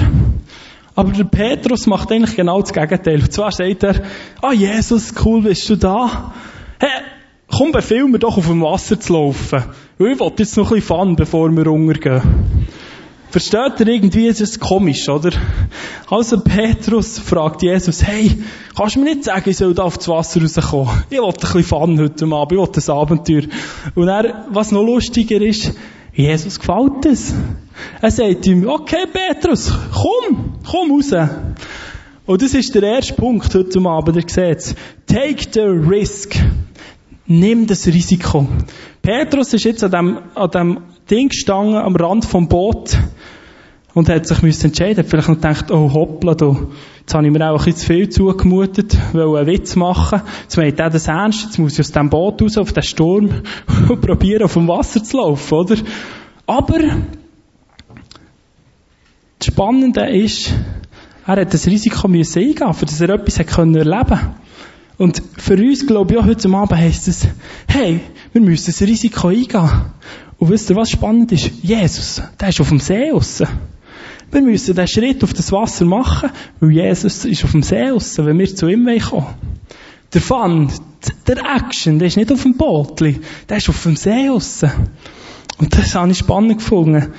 Aber 0.97 1.12
der 1.12 1.25
Petrus 1.25 1.87
macht 1.87 2.11
eigentlich 2.11 2.35
genau 2.35 2.61
das 2.61 2.73
Gegenteil. 2.73 3.20
Und 3.20 3.32
zwar 3.32 3.52
sagt 3.52 3.85
er, 3.85 4.02
ah, 4.42 4.52
Jesus, 4.52 5.14
cool, 5.25 5.42
bist 5.42 5.70
du 5.70 5.76
da? 5.76 6.35
Hey, 6.80 6.88
komm, 7.61 7.73
befehl 7.73 8.07
mir 8.07 8.19
doch 8.19 8.38
auf 8.38 8.47
dem 8.47 8.62
Wasser 8.62 8.99
zu 8.99 9.12
laufen. 9.12 9.62
Weil 9.99 10.12
ich 10.12 10.19
will 10.19 10.33
jetzt 10.38 10.57
noch 10.57 10.71
ein 10.71 10.76
bisschen 10.76 10.97
Fun, 10.97 11.14
bevor 11.14 11.55
wir 11.55 11.67
runtergehen. 11.67 12.23
Versteht 13.29 13.81
ihr 13.81 13.87
irgendwie, 13.87 14.29
es 14.29 14.40
ist 14.40 14.61
komisch, 14.61 15.11
oder? 15.11 15.33
Also 16.09 16.40
Petrus 16.40 17.19
fragt 17.19 17.61
Jesus, 17.61 18.02
hey, 18.02 18.43
kannst 18.75 18.97
du 18.97 19.00
mir 19.00 19.14
nicht 19.14 19.25
sagen, 19.25 19.50
ich 19.50 19.59
soll 19.59 19.75
da 19.75 19.83
auf 19.83 19.99
das 19.99 20.09
Wasser 20.09 20.40
rauskommen? 20.40 21.05
Ich 21.11 21.19
will 21.19 21.26
ein 21.26 21.35
bisschen 21.35 21.62
Fun 21.62 22.00
heute 22.00 22.25
Abend, 22.25 22.52
ich 22.52 22.59
will 22.59 22.95
ein 22.95 22.99
Abenteuer. 22.99 23.43
Und 23.95 24.09
er, 24.09 24.47
was 24.49 24.73
noch 24.73 24.83
lustiger 24.83 25.43
ist, 25.43 25.75
Jesus 26.14 26.61
gefällt 26.61 27.05
es. 27.05 27.35
Er 28.00 28.11
sagt 28.11 28.47
ihm, 28.47 28.67
okay 28.67 29.05
Petrus, 29.12 29.71
komm, 29.93 30.55
komm 30.67 30.93
raus. 30.93 31.12
Und 32.25 32.40
das 32.40 32.55
ist 32.55 32.75
der 32.75 32.85
erste 32.85 33.12
Punkt 33.12 33.55
heute 33.55 33.81
Abend, 33.87 34.17
ihr 34.17 34.25
seht 34.26 34.75
Take 35.07 35.47
the 35.52 35.61
risk. 35.61 36.37
Nimm 37.32 37.68
das 37.68 37.87
Risiko. 37.87 38.49
Petrus 39.02 39.54
ist 39.54 39.62
jetzt 39.62 39.84
an 39.84 39.92
dem, 39.92 40.18
an 40.34 40.50
dem 40.50 40.78
Ding 41.08 41.28
gestanden, 41.28 41.76
am 41.76 41.94
Rand 41.94 42.25
vom 42.25 42.49
Boot, 42.49 42.99
und 43.94 44.08
hat 44.08 44.26
sich 44.26 44.42
müssen 44.42 44.66
entscheiden, 44.66 44.99
hat 44.99 45.06
vielleicht 45.06 45.28
noch 45.28 45.37
gedacht, 45.37 45.70
oh 45.70 45.92
hoppla, 45.92 46.34
du, 46.34 46.72
jetzt 46.99 47.14
habe 47.14 47.25
ich 47.25 47.32
mir 47.32 47.49
auch 47.49 47.60
ein 47.60 47.64
bisschen 47.64 47.76
zu 47.76 47.87
viel 47.87 48.08
zugemutet, 48.08 48.96
will 49.12 49.37
einen 49.37 49.46
Witz 49.46 49.76
machen, 49.76 50.22
jetzt 50.42 50.56
meint 50.56 50.80
er 50.80 50.90
das 50.90 51.06
ernst, 51.06 51.44
jetzt 51.44 51.58
muss 51.60 51.75
ich 51.75 51.78
aus 51.78 51.92
dem 51.92 52.10
Boot 52.10 52.42
raus, 52.42 52.58
auf 52.58 52.72
den 52.72 52.82
Sturm, 52.82 53.30
und 53.88 54.00
probieren, 54.00 54.42
auf 54.42 54.54
dem 54.54 54.66
Wasser 54.66 55.04
zu 55.04 55.18
laufen, 55.18 55.54
oder? 55.54 55.76
Aber, 56.49 56.80
das 59.38 59.46
Spannende 59.46 60.10
ist, 60.10 60.52
er 61.28 61.42
hat 61.42 61.54
das 61.54 61.68
Risiko 61.68 62.08
müssen 62.08 62.42
eingehen, 62.42 62.75
für 62.75 62.87
dass 62.87 63.00
er 63.00 63.10
etwas 63.10 63.38
erleben 63.38 64.20
Und 65.00 65.23
für 65.38 65.54
uns, 65.54 65.87
glaube 65.87 66.12
ich, 66.12 66.21
auch 66.21 66.26
heute 66.26 66.47
Abend 66.50 66.78
heisst 66.78 67.09
es, 67.09 67.26
hey, 67.66 68.00
wir 68.35 68.42
müssen 68.42 68.66
das 68.66 68.83
Risiko 68.83 69.28
eingehen. 69.28 69.71
Und 70.37 70.50
wisst 70.50 70.69
ihr, 70.69 70.76
was 70.76 70.90
spannend 70.90 71.33
ist? 71.33 71.50
Jesus, 71.62 72.21
der 72.38 72.50
ist 72.50 72.61
auf 72.61 72.69
dem 72.69 72.80
See 72.80 73.11
raus. 73.11 73.42
Wir 74.30 74.42
müssen 74.42 74.75
den 74.75 74.87
Schritt 74.87 75.25
auf 75.25 75.33
das 75.33 75.52
Wasser 75.52 75.87
machen, 75.87 76.28
weil 76.61 76.73
Jesus 76.73 77.25
ist 77.25 77.42
auf 77.45 77.52
dem 77.52 77.62
See 77.62 77.88
raus, 77.88 78.19
wenn 78.19 78.38
wir 78.38 78.54
zu 78.54 78.69
ihm 78.69 78.87
kommen 79.00 79.26
Der 80.12 80.21
Fun, 80.21 80.71
der 81.26 81.38
Action, 81.57 81.99
der 81.99 82.09
ist 82.09 82.19
nicht 82.19 82.30
auf 82.30 82.42
dem 82.42 82.59
Boot, 82.59 83.00
der 83.00 83.57
ist 83.57 83.71
auf 83.71 83.83
dem 83.83 83.97
See 83.97 84.28
raus. 84.28 84.64
Und 85.57 85.78
das 85.78 85.95
habe 85.95 86.11
ich 86.11 86.19
spannend 86.19 86.59
gefunden. 86.59 87.14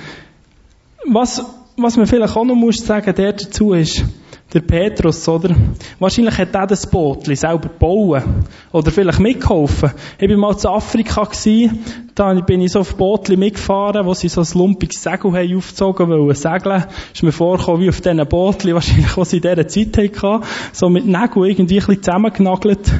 Was, 1.08 1.44
was 1.76 1.96
man 1.96 2.06
vielleicht 2.06 2.36
auch 2.36 2.44
noch 2.44 2.54
muss 2.54 2.76
sagen, 2.76 3.12
der 3.12 3.32
dazu 3.32 3.72
ist, 3.72 4.04
der 4.52 4.60
Petrus, 4.60 5.26
oder? 5.28 5.54
Wahrscheinlich 5.98 6.36
hat 6.38 6.54
er 6.54 6.66
das 6.66 6.86
Boot 6.86 7.24
selber 7.24 7.68
bauen. 7.68 8.44
Oder 8.72 8.90
vielleicht 8.90 9.20
mitgeholfen. 9.20 9.92
Ich 10.18 10.28
war 10.28 10.36
mal 10.36 10.56
zu 10.56 10.68
Afrika 10.68 11.24
gewesen, 11.24 11.84
da 12.14 12.34
bin 12.34 12.60
ich 12.60 12.72
so 12.72 12.80
auf 12.80 12.96
Bootli 12.96 13.36
mitgefahren, 13.36 14.04
wo 14.04 14.12
sie 14.12 14.28
so 14.28 14.42
ein 14.42 14.46
lumpiges 14.54 15.02
Segel 15.02 15.32
haben 15.32 15.56
aufgezogen 15.56 16.08
wollen 16.08 16.34
segeln. 16.34 16.84
Ist 17.14 17.22
mir 17.22 17.32
vorgekommen 17.32 17.80
wie 17.80 17.88
auf 17.88 18.00
diesen 18.00 18.26
Bootli, 18.26 18.74
wahrscheinlich, 18.74 19.16
was 19.16 19.30
sie 19.30 19.36
in 19.38 19.42
dieser 19.42 19.66
Zeit 19.68 19.96
hatten. 19.96 20.44
So 20.72 20.88
mit 20.90 21.06
Nägeln 21.06 21.46
irgendwie 21.46 21.80
ein 21.80 21.86
bisschen 21.86 22.02
zusammengenagelt. 22.02 22.92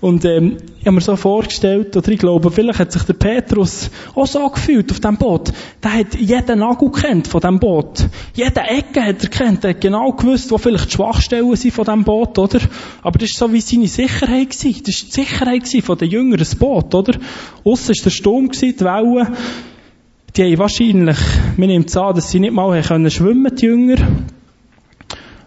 Und, 0.00 0.24
ähm, 0.24 0.58
ich 0.80 0.86
habe 0.86 0.94
mir 0.94 1.00
so 1.00 1.16
vorgestellt, 1.16 1.96
oder 1.96 2.08
ich 2.08 2.20
glaube, 2.20 2.52
vielleicht 2.52 2.78
hat 2.78 2.92
sich 2.92 3.02
der 3.02 3.14
Petrus 3.14 3.90
auch 4.14 4.28
so 4.28 4.48
gefühlt 4.48 4.90
auf 4.92 5.00
diesem 5.00 5.16
Boot. 5.16 5.52
Der 5.82 5.92
hat 5.92 6.14
jeden 6.14 6.60
Nagel 6.60 6.90
kennt 6.92 7.26
von 7.26 7.40
diesem 7.40 7.58
Boot. 7.58 8.06
Jede 8.34 8.60
Ecke 8.60 9.02
hat 9.02 9.22
er 9.22 9.28
kennt. 9.28 9.64
Er 9.64 9.70
hat 9.70 9.80
genau 9.80 10.12
gewusst, 10.12 10.52
wo 10.52 10.58
vielleicht 10.58 10.86
die 10.86 10.92
Schwachstellen 10.92 11.56
sind 11.56 11.74
von 11.74 11.84
diesem 11.84 12.04
Boot, 12.04 12.38
oder? 12.38 12.60
Aber 13.02 13.18
das 13.18 13.30
war 13.40 13.48
so 13.48 13.52
wie 13.52 13.60
seine 13.60 13.88
Sicherheit 13.88 14.50
gewesen. 14.50 14.82
Das 14.86 15.02
war 15.02 15.06
die 15.06 15.10
Sicherheit 15.10 15.84
von 15.84 15.98
den 15.98 16.10
Jüngeren, 16.10 16.38
das 16.38 16.54
Boot, 16.54 16.94
oder? 16.94 17.18
Aussen 17.64 17.88
war 17.88 18.04
der 18.04 18.10
Sturm 18.10 18.48
gewesen, 18.60 18.76
die 18.78 18.84
Wellen. 18.84 19.36
Die 20.36 20.42
haben 20.44 20.58
wahrscheinlich, 20.58 21.18
man 21.56 21.68
nimmt 21.68 21.96
an, 21.96 22.14
dass 22.14 22.30
sie 22.30 22.40
nicht 22.40 22.52
mal 22.52 22.80
können 22.82 23.10
schwimmen, 23.10 23.54
die 23.56 23.66
Jünger. 23.66 23.96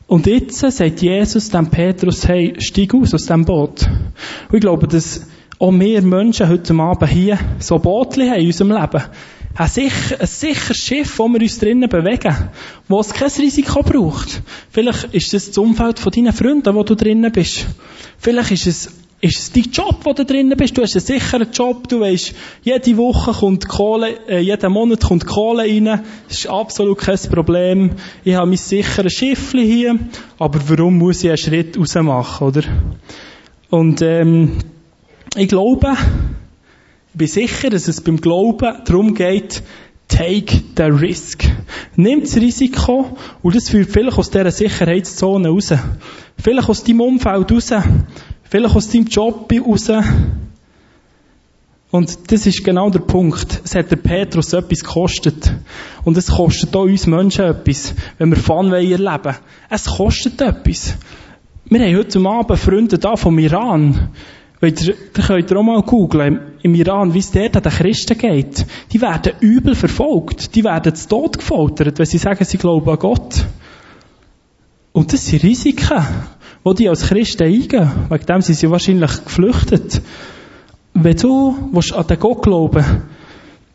Und 0.08 0.28
jetzt 0.28 0.60
sagt 0.60 1.02
Jesus 1.02 1.50
dem 1.50 1.70
Petrus, 1.70 2.28
hey, 2.28 2.56
steig 2.60 2.94
aus 2.94 3.14
aus 3.14 3.28
dem 3.28 3.46
Boot. 3.46 3.88
Und 4.50 4.56
ich 4.56 4.60
glaube, 4.60 4.88
dass 4.88 5.28
auch 5.58 5.72
wir 5.72 6.02
Menschen 6.02 6.50
heute 6.50 6.74
Abend 6.74 7.10
hier 7.10 7.38
so 7.60 7.78
Bootli 7.78 8.28
haben 8.28 8.42
in 8.42 8.48
unserem 8.48 8.72
Leben. 8.72 9.04
Ein, 9.56 9.68
sicher, 9.68 10.20
ein 10.20 10.28
sicheres 10.28 10.78
Schiff, 10.78 11.20
wo 11.20 11.28
wir 11.28 11.40
uns 11.40 11.60
drinnen 11.60 11.88
bewegen, 11.88 12.36
wo 12.88 13.00
es 13.00 13.14
kein 13.14 13.30
Risiko 13.30 13.84
braucht. 13.84 14.42
Vielleicht 14.70 15.14
ist 15.14 15.34
es 15.34 15.48
das 15.48 15.58
Umfeld 15.58 16.00
von 16.00 16.12
deinen 16.12 16.34
Freunden, 16.34 16.74
wo 16.74 16.84
du 16.84 16.96
drinnen 16.96 17.32
bist. 17.32 17.68
Vielleicht 18.18 18.52
ist 18.52 18.68
es 18.68 19.01
ist 19.22 19.38
es 19.38 19.52
dein 19.52 19.72
Job, 19.72 20.00
wo 20.04 20.14
du 20.14 20.26
drinnen 20.26 20.58
bist. 20.58 20.76
Du 20.76 20.82
hast 20.82 20.96
einen 20.96 21.06
sicheren 21.06 21.52
Job. 21.52 21.88
Du 21.88 22.00
weißt, 22.00 22.34
jede 22.64 22.98
Woche 22.98 23.32
kommt 23.32 23.68
Kohle, 23.68 24.18
äh, 24.28 24.40
jeden 24.40 24.72
Monat 24.72 25.02
kommt 25.02 25.28
Kohle 25.28 25.64
rein. 25.64 25.86
Das 26.28 26.38
ist 26.40 26.48
absolut 26.48 26.98
kein 26.98 27.20
Problem. 27.30 27.92
Ich 28.24 28.34
habe 28.34 28.48
mein 28.48 28.58
sicheres 28.58 29.14
Schiffchen 29.14 29.62
hier. 29.62 30.00
Aber 30.40 30.60
warum 30.68 30.98
muss 30.98 31.24
ich 31.24 31.30
einen 31.30 31.38
Schritt 31.38 31.78
raus 31.78 31.94
machen, 31.96 32.48
oder? 32.48 32.64
Und, 33.70 34.02
ähm, 34.02 34.58
ich 35.36 35.48
glaube, 35.48 35.94
ich 37.14 37.18
bin 37.18 37.28
sicher, 37.28 37.70
dass 37.70 37.88
es 37.88 38.02
beim 38.02 38.20
Glauben 38.20 38.76
darum 38.86 39.14
geht, 39.14 39.62
Take 40.08 40.62
the 40.76 40.84
risk. 40.84 41.46
Nimm 41.96 42.22
das 42.22 42.36
Risiko 42.36 43.18
und 43.42 43.56
das 43.56 43.70
führt 43.70 43.92
vielleicht 43.92 44.18
aus 44.18 44.30
dieser 44.30 44.52
Sicherheitszone 44.52 45.48
raus. 45.48 45.72
Vielleicht 46.38 46.68
aus 46.68 46.84
deinem 46.84 47.00
Umfeld 47.00 47.50
raus. 47.50 47.72
Vielleicht 48.52 48.76
aus 48.76 48.90
deinem 48.90 49.06
Job 49.06 49.50
raus. 49.66 49.90
Und 51.90 52.32
das 52.32 52.46
ist 52.46 52.66
genau 52.66 52.90
der 52.90 53.00
Punkt. 53.00 53.62
Es 53.64 53.76
hat 53.76 53.92
der 53.92 53.96
Petrus 53.96 54.52
etwas 54.52 54.84
gekostet. 54.84 55.54
Und 56.04 56.18
es 56.18 56.28
kostet 56.28 56.76
auch 56.76 56.84
uns 56.84 57.08
Menschen 57.08 57.46
etwas, 57.46 57.96
wenn 58.18 58.30
wir 58.30 58.36
Fun 58.36 58.74
erleben. 58.74 59.38
Es 59.70 59.86
kostet 59.86 60.42
etwas. 60.42 60.98
Wir 61.64 61.80
haben 61.80 61.96
heute 61.96 62.20
Abend 62.20 62.60
Freunde 62.60 63.00
da 63.00 63.16
vom 63.16 63.40
Iran. 63.40 64.10
Weil 64.60 64.74
ihr, 64.82 64.96
da 65.14 65.22
könnt 65.24 65.50
ihr 65.50 65.58
auch 65.58 65.64
mal 65.64 65.82
googlen, 65.82 66.42
im 66.62 66.76
Iran, 66.76 67.14
wie 67.14 67.20
es 67.20 67.32
dort 67.32 67.56
an 67.56 67.64
den 67.64 67.72
Christen 67.72 68.18
geht. 68.18 68.66
Die 68.92 69.02
werden 69.02 69.32
übel 69.40 69.76
verfolgt. 69.76 70.56
Die 70.56 70.66
werden 70.66 70.94
zu 70.94 71.08
Tod 71.08 71.38
gefoltert, 71.38 71.98
wenn 71.98 72.06
sie 72.06 72.18
sagen, 72.18 72.44
sie 72.44 72.58
glauben 72.58 72.90
an 72.90 73.00
Gott. 73.00 73.46
Und 74.92 75.14
das 75.14 75.26
sind 75.26 75.44
Risiken, 75.44 76.06
die 76.66 76.76
die 76.76 76.90
als 76.90 77.08
Christen 77.08 77.44
eingehen. 77.44 77.92
Wegen 78.10 78.26
dem 78.26 78.42
sind 78.42 78.56
sie 78.56 78.70
wahrscheinlich 78.70 79.24
geflüchtet. 79.24 80.02
Wenn 80.94 81.18
du 81.18 81.56
an 81.96 82.08
den 82.08 82.20
Gott 82.20 82.44
glauben 82.44 82.86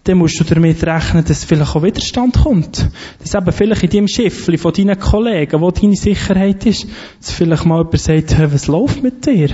dann 0.07 0.19
musst 0.19 0.39
du 0.39 0.45
damit 0.45 0.85
rechnen, 0.85 1.25
dass 1.25 1.45
vielleicht 1.45 1.75
auch 1.75 1.83
Widerstand 1.83 2.35
kommt. 2.35 2.89
Dass 3.19 3.35
eben 3.35 3.53
vielleicht 3.53 3.83
in 3.83 3.91
deinem 3.91 4.09
Schiffli 4.09 4.57
von 4.57 4.73
deinen 4.73 4.99
Kollegen, 4.99 5.61
wo 5.61 5.71
deine 5.73 5.97
Sicherheit 5.97 6.65
ist, 6.65 6.87
dass 7.19 7.33
vielleicht 7.33 7.67
mal 7.67 7.79
jemand 7.79 7.99
sagt, 7.99 8.39
hey, 8.39 8.53
was 8.53 8.69
läuft 8.69 9.03
mit 9.03 9.27
dir? 9.27 9.49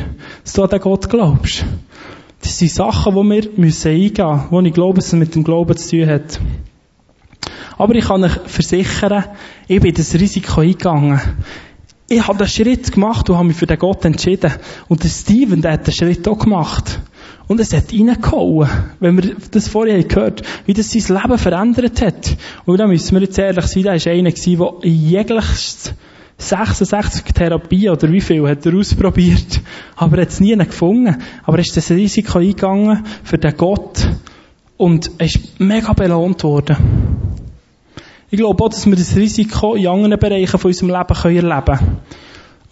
Dass 0.45 0.53
du 0.53 0.63
an 0.63 0.69
den 0.69 0.81
Gott 0.81 1.09
glaubst. 1.09 1.65
Das 2.43 2.59
sind 2.59 2.71
Sachen, 2.71 3.15
die 3.15 3.23
wir 3.23 3.51
müssen 3.57 3.93
eingehen 3.93 4.11
müssen, 4.11 4.47
wo 4.51 4.61
ich 4.61 4.75
glaube, 4.75 4.97
dass 4.97 5.07
es 5.07 5.13
mit 5.15 5.35
dem 5.35 5.45
Glauben 5.45 5.77
zu 5.77 5.97
tun 5.97 6.09
hat. 6.09 6.39
Aber 7.79 7.95
ich 7.95 8.05
kann 8.05 8.23
euch 8.23 8.39
versichern, 8.45 9.25
ich 9.69 9.81
bin 9.81 9.95
das 9.95 10.15
Risiko 10.15 10.61
eingegangen. 10.61 11.21
Ich 12.13 12.29
habe 12.29 12.37
den 12.37 12.47
Schritt 12.47 12.93
gemacht 12.93 13.31
und 13.31 13.37
habe 13.37 13.49
mich 13.49 13.57
für 13.57 13.67
den 13.67 13.79
Gott 13.79 14.05
entschieden. 14.05 14.53
Und 14.87 15.03
der 15.03 15.09
Steven, 15.09 15.63
der 15.63 15.73
hat 15.73 15.87
den 15.87 15.95
Schritt 15.95 16.29
auch 16.29 16.41
gemacht. 16.41 17.01
Und 17.49 17.59
es 17.59 17.73
hat 17.73 17.91
reingehauen, 17.91 18.69
wenn 19.01 19.17
wir 19.17 19.35
das 19.51 19.69
vorher 19.69 20.05
gehört 20.05 20.43
wie 20.67 20.75
das 20.75 20.93
sein 20.93 21.23
Leben 21.23 21.39
verändert 21.39 22.03
hat. 22.03 22.37
Und 22.67 22.79
da 22.79 22.87
müssen 22.87 23.15
wir 23.15 23.23
jetzt 23.23 23.39
ehrlich 23.39 23.65
sein, 23.65 23.85
da 23.85 23.93
war 23.93 24.13
einer 24.13 24.31
der 24.31 24.91
jegliches 24.91 25.95
66 26.37 27.25
Therapie 27.33 27.89
oder 27.89 28.13
wie 28.13 28.21
viel 28.21 28.47
hat 28.47 28.67
er 28.67 28.77
ausprobiert, 28.77 29.63
aber 29.97 30.19
er 30.19 30.23
hat 30.23 30.33
es 30.33 30.41
nie 30.41 30.55
gefunden. 30.55 31.17
Aber 31.45 31.57
er 31.57 31.63
ist 31.63 31.77
das 31.79 31.91
Risiko 31.91 32.41
eingegangen 32.41 33.05
für 33.25 33.39
den 33.39 33.57
Gott 33.57 34.07
und 34.77 35.11
er 35.17 35.27
ist 35.27 35.59
mega 35.59 35.95
belohnt 35.95 36.45
worden. 36.45 36.77
Ich 38.33 38.39
glaube 38.39 38.65
auch, 38.65 38.71
dass 38.71 38.87
wir 38.87 38.97
das 38.97 39.15
Risiko 39.15 39.75
in 39.75 39.87
anderen 39.87 40.19
Bereichen 40.19 40.59
von 40.59 40.71
unserem 40.71 40.89
Leben 40.89 41.37
erleben 41.37 41.65
können. 41.67 42.01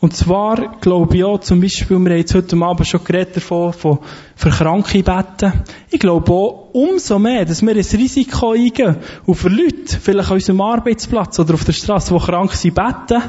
Und 0.00 0.16
zwar 0.16 0.80
glaube 0.80 1.14
ich 1.14 1.22
auch, 1.22 1.38
zum 1.40 1.60
Beispiel, 1.60 1.98
wir 1.98 2.12
haben 2.12 2.16
jetzt 2.16 2.34
heute 2.34 2.56
Abend 2.56 2.86
schon 2.86 3.04
geredet 3.04 3.36
davon, 3.36 3.74
von, 3.74 3.98
für 4.36 4.48
kranke 4.48 5.02
Betten. 5.02 5.52
Ich 5.90 6.00
glaube 6.00 6.32
auch, 6.32 6.70
umso 6.72 7.18
mehr, 7.18 7.44
dass 7.44 7.60
wir 7.60 7.72
ein 7.72 7.76
Risiko 7.76 8.52
eingehen 8.52 8.96
und 9.26 9.34
für 9.34 9.50
Leute, 9.50 10.00
vielleicht 10.00 10.30
an 10.30 10.36
unserem 10.36 10.62
Arbeitsplatz 10.62 11.38
oder 11.38 11.52
auf 11.52 11.64
der 11.66 11.74
Straße, 11.74 12.14
die 12.14 12.24
krank 12.24 12.54
sind, 12.54 12.74
beten, 12.74 13.22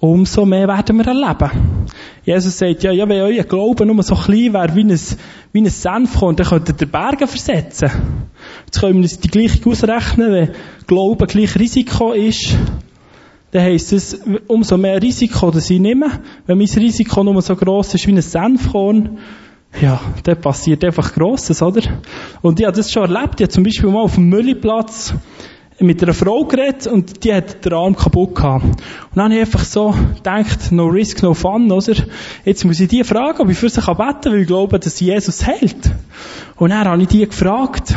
umso 0.00 0.46
mehr 0.46 0.66
werden 0.66 0.96
wir 0.96 1.06
erleben. 1.06 1.50
Jesus 2.24 2.58
sagt, 2.58 2.82
ja, 2.82 2.92
ja, 2.92 3.08
wenn 3.08 3.20
euer 3.20 3.44
Glaube 3.44 3.86
nur 3.86 4.02
so 4.02 4.14
klein 4.14 4.52
wäre 4.52 4.74
wie 4.74 4.84
ein, 4.84 4.98
wie 5.52 5.60
ein 5.60 5.68
Senfkorn, 5.68 6.36
dann 6.36 6.46
könntet 6.46 6.80
ihr 6.80 6.86
Berge 6.86 7.26
versetzen. 7.26 7.90
Jetzt 8.66 8.80
können 8.80 8.94
wir 8.96 9.02
uns 9.02 9.20
die 9.20 9.28
gleiche 9.28 9.68
ausrechnen, 9.68 10.32
wenn 10.32 10.50
Glaube 10.86 11.26
gleich 11.26 11.58
Risiko 11.58 12.12
ist, 12.12 12.56
dann 13.52 13.62
heisst 13.62 13.92
es, 13.92 14.20
umso 14.46 14.76
mehr 14.76 15.02
Risiko, 15.02 15.50
das 15.50 15.70
ich 15.70 15.80
nehme. 15.80 16.20
Wenn 16.46 16.58
mein 16.58 16.68
Risiko 16.68 17.24
nur 17.24 17.42
so 17.42 17.56
gross 17.56 17.94
ist 17.94 18.06
wie 18.06 18.12
ein 18.12 18.22
Senfkorn, 18.22 19.18
ja, 19.80 20.00
dann 20.24 20.40
passiert 20.40 20.84
einfach 20.84 21.14
Grosses, 21.14 21.62
oder? 21.62 21.82
Und 22.42 22.60
ich 22.60 22.66
habe 22.66 22.76
das 22.76 22.90
schon 22.90 23.02
erlebt. 23.02 23.40
Ich 23.40 23.44
habe 23.44 23.48
zum 23.48 23.64
Beispiel 23.64 23.90
mal 23.90 24.02
auf 24.02 24.14
dem 24.14 24.28
Müllplatz 24.28 25.14
mit 25.80 26.02
einer 26.02 26.14
Frau 26.14 26.44
geredet 26.44 26.86
und 26.86 27.24
die 27.24 27.32
hat 27.34 27.64
den 27.64 27.72
Arm 27.72 27.96
kaputt 27.96 28.34
gehabt. 28.34 28.64
Und 28.64 28.76
dann 29.14 29.24
habe 29.24 29.34
ich 29.34 29.40
einfach 29.40 29.64
so 29.64 29.94
gedacht, 30.16 30.72
no 30.72 30.86
risk, 30.86 31.22
no 31.22 31.34
fun, 31.34 31.70
oder? 31.72 31.94
Jetzt 32.44 32.64
muss 32.64 32.80
ich 32.80 32.88
die 32.88 33.02
fragen, 33.02 33.40
ob 33.40 33.48
ich 33.48 33.58
für 33.58 33.68
sie 33.68 33.80
beten 33.80 33.96
kann, 33.96 34.32
weil 34.32 34.40
ich 34.40 34.46
glaube, 34.46 34.78
dass 34.78 35.00
Jesus 35.00 35.46
heilt. 35.46 35.90
Und 36.60 36.68
dann 36.68 36.86
habe 36.86 37.00
ich 37.00 37.08
die 37.08 37.26
gefragt, 37.26 37.94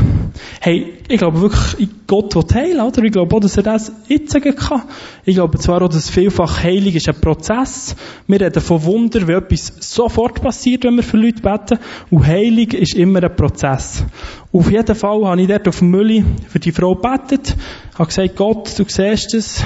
hey, 0.61 0.93
ich 1.09 1.17
glaube 1.17 1.41
wirklich, 1.41 1.89
Gott 2.07 2.33
will 2.33 2.45
heilen, 2.53 2.79
oder? 2.79 3.03
Ich 3.03 3.11
glaube 3.11 3.35
auch, 3.35 3.41
dass 3.41 3.57
er 3.57 3.63
das 3.63 3.91
jetzt 4.07 4.31
sagen 4.31 4.55
kann. 4.55 4.83
Ich 5.25 5.35
glaube 5.35 5.59
zwar 5.59 5.81
auch, 5.81 5.89
dass 5.89 6.09
vielfach 6.09 6.63
Heilung 6.63 6.93
ist 6.93 7.09
ein 7.09 7.19
Prozess. 7.19 7.93
Wir 8.25 8.39
reden 8.39 8.61
von 8.61 8.85
Wunder, 8.85 9.27
wie 9.27 9.33
etwas 9.33 9.73
sofort 9.81 10.41
passiert, 10.41 10.85
wenn 10.85 10.95
wir 10.95 11.03
für 11.03 11.17
Leute 11.17 11.41
beten. 11.41 11.77
Und 12.09 12.25
Heilung 12.25 12.71
ist 12.71 12.95
immer 12.95 13.21
ein 13.21 13.35
Prozess. 13.35 14.05
Auf 14.53 14.71
jeden 14.71 14.95
Fall 14.95 15.25
habe 15.25 15.41
ich 15.41 15.47
dort 15.49 15.67
auf 15.67 15.79
dem 15.79 15.89
Mülli 15.89 16.23
für 16.47 16.59
die 16.61 16.71
Frau 16.71 16.95
gebetet, 16.95 17.57
habe 17.95 18.07
gesagt, 18.07 18.37
Gott, 18.37 18.79
du 18.79 18.85
siehst 18.87 19.33
es. 19.33 19.61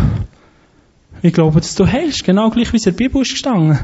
Ich 1.22 1.34
glaube, 1.34 1.60
dass 1.60 1.76
du 1.76 1.86
heilst, 1.86 2.24
genau 2.24 2.50
gleich 2.50 2.74
wie 2.74 2.78
es 2.78 2.88
in 2.88 2.94
der 2.94 2.98
Bibel 2.98 3.22
ist 3.22 3.30
gestanden 3.30 3.78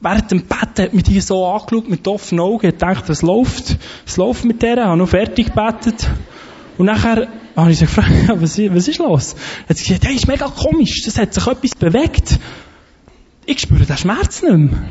während 0.00 0.30
dem 0.30 0.42
Betten 0.42 0.84
hat 0.84 0.94
mich 0.94 1.04
die 1.04 1.20
so 1.20 1.46
angeschaut 1.46 1.88
mit 1.88 2.06
offenen 2.06 2.40
Augen, 2.40 2.66
hat 2.66 2.78
gedacht, 2.78 3.08
was 3.08 3.22
läuft, 3.22 3.76
was 4.04 4.16
läuft 4.16 4.44
mit 4.44 4.62
der, 4.62 4.84
habe 4.84 4.96
noch 4.96 5.08
fertig 5.08 5.54
gebetet. 5.54 6.08
Und 6.78 6.86
nachher 6.86 7.28
habe 7.56 7.70
ich 7.70 7.78
sie 7.78 7.86
gefragt, 7.86 8.10
was, 8.28 8.58
was 8.58 8.88
ist 8.88 8.98
los? 8.98 9.36
Hat 9.68 9.76
sie 9.76 9.84
gesagt, 9.84 10.06
hey, 10.06 10.16
ist 10.16 10.28
mega 10.28 10.48
komisch, 10.48 11.02
das 11.04 11.18
hat 11.18 11.32
sich 11.32 11.46
etwas 11.46 11.70
bewegt. 11.74 12.38
Ich 13.46 13.60
spüre 13.60 13.84
den 13.84 13.96
Schmerz 13.96 14.42
nicht 14.42 14.56
mehr. 14.56 14.90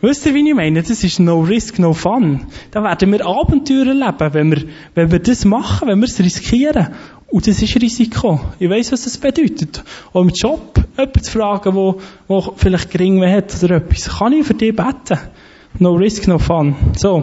Wisst 0.00 0.26
ihr, 0.26 0.34
wie 0.34 0.48
ich 0.48 0.54
meine? 0.54 0.80
Das 0.80 1.02
ist 1.02 1.18
no 1.18 1.40
risk, 1.40 1.80
no 1.80 1.92
fun. 1.92 2.46
Da 2.70 2.84
werden 2.84 3.10
wir 3.10 3.26
Abenteuer 3.26 3.86
erleben, 3.88 4.32
wenn 4.32 4.50
wir, 4.52 4.64
wenn 4.94 5.10
wir 5.10 5.18
das 5.18 5.44
machen, 5.44 5.88
wenn 5.88 5.98
wir 5.98 6.06
es 6.06 6.20
riskieren. 6.20 6.94
Und 7.30 7.46
das 7.46 7.60
ist 7.60 7.76
Risiko. 7.76 8.40
Ich 8.58 8.70
weiss, 8.70 8.90
was 8.90 9.04
das 9.04 9.18
bedeutet. 9.18 9.84
Auch 10.12 10.22
im 10.22 10.30
Job 10.30 10.82
jemanden 10.96 11.22
zu 11.22 11.30
fragen, 11.30 11.74
wo, 11.74 12.00
wo 12.26 12.54
vielleicht 12.56 12.90
gering 12.90 13.22
hat 13.22 13.62
oder 13.62 13.76
etwas. 13.76 14.18
Kann 14.18 14.32
ich 14.32 14.46
für 14.46 14.54
dich 14.54 14.74
beten? 14.74 15.18
No 15.78 15.92
risk, 15.92 16.26
no 16.26 16.38
fun. 16.38 16.74
So. 16.96 17.22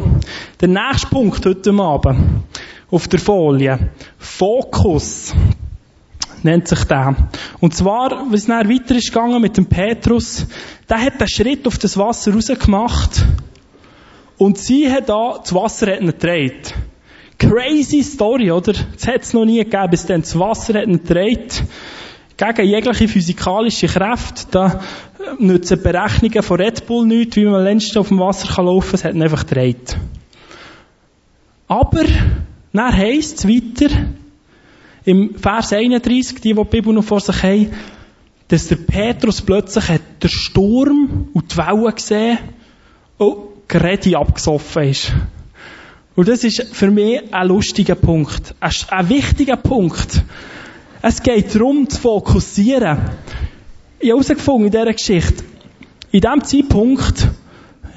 Der 0.61 0.67
nächste 0.67 1.07
Punkt 1.07 1.43
heute 1.45 1.71
Abend. 1.73 2.43
Auf 2.91 3.07
der 3.07 3.19
Folie. 3.19 3.89
Fokus. 4.19 5.33
Nennt 6.43 6.67
sich 6.67 6.83
der. 6.83 7.15
Und 7.59 7.73
zwar, 7.73 8.31
es 8.31 8.45
dann 8.45 8.69
weiter 8.69 8.95
ist 8.95 9.11
gegangen 9.11 9.41
mit 9.41 9.57
dem 9.57 9.65
Petrus, 9.65 10.45
der 10.87 11.01
hat 11.01 11.19
den 11.19 11.27
Schritt 11.27 11.65
auf 11.65 11.79
das 11.79 11.97
Wasser 11.97 12.31
rausgemacht. 12.31 13.25
Und 14.37 14.59
sie 14.59 14.91
hat 14.91 15.09
da 15.09 15.39
das 15.41 15.55
Wasser 15.55 15.93
hat 15.93 16.01
gedreht. 16.01 16.75
Crazy 17.37 18.03
Story, 18.03 18.51
oder? 18.51 18.73
Das 18.73 19.07
hat 19.07 19.21
es 19.21 19.33
noch 19.33 19.45
nie 19.45 19.63
gegeben, 19.63 19.89
bis 19.89 20.05
dann 20.05 20.21
das 20.21 20.37
Wasser 20.39 20.79
hat 20.79 20.87
ihn 20.87 21.03
gedreht. 21.03 21.63
Gegen 22.37 22.67
jegliche 22.67 23.07
physikalische 23.07 23.87
Kräfte, 23.87 24.47
da 24.51 24.81
nützen 25.39 25.81
Berechnungen 25.81 26.43
von 26.43 26.59
Red 26.59 26.85
Bull 26.85 27.07
nichts, 27.07 27.35
wie 27.37 27.45
man 27.45 27.63
längst 27.63 27.97
auf 27.97 28.09
dem 28.09 28.19
Wasser 28.19 28.61
laufen 28.61 28.89
kann, 28.89 28.95
es 28.95 29.03
hat 29.05 29.13
ihn 29.15 29.23
einfach 29.23 29.45
gedreht. 29.45 29.97
Aber, 31.67 32.03
dann 32.73 32.97
heisst 32.97 33.39
es 33.39 33.47
weiter, 33.47 33.89
im 35.05 35.35
Vers 35.35 35.71
31, 35.71 36.41
die, 36.41 36.53
die 36.53 36.55
die 36.55 36.63
Bibel 36.63 36.93
noch 36.93 37.03
vor 37.03 37.19
sich 37.19 37.41
haben, 37.43 37.71
dass 38.47 38.67
der 38.67 38.75
Petrus 38.75 39.41
plötzlich 39.41 39.87
hat 39.87 40.01
den 40.21 40.29
Sturm 40.29 41.29
und 41.33 41.51
die 41.51 41.57
Wellen 41.57 41.95
gesehen 41.95 42.37
und 43.17 43.67
gerade 43.67 44.17
abgesoffen 44.17 44.83
ist. 44.83 45.13
Und 46.15 46.30
das 46.30 46.43
ist 46.45 46.63
für 46.73 46.91
mich 46.91 47.21
ein 47.34 47.47
lustiger 47.47 47.95
Punkt. 47.95 48.56
Ein 48.62 49.10
wichtiger 49.10 49.58
Punkt. 49.58 50.23
Es 51.01 51.21
geht 51.21 51.54
darum, 51.54 51.89
zu 51.89 51.99
fokussieren. 51.99 52.97
Ich 53.99 54.10
habe 54.10 54.19
herausgefunden 54.19 54.65
in 54.67 54.71
dieser 54.71 54.93
Geschichte, 54.93 55.43
in 56.12 56.21
diesem 56.21 56.43
Zeitpunkt, 56.43 57.28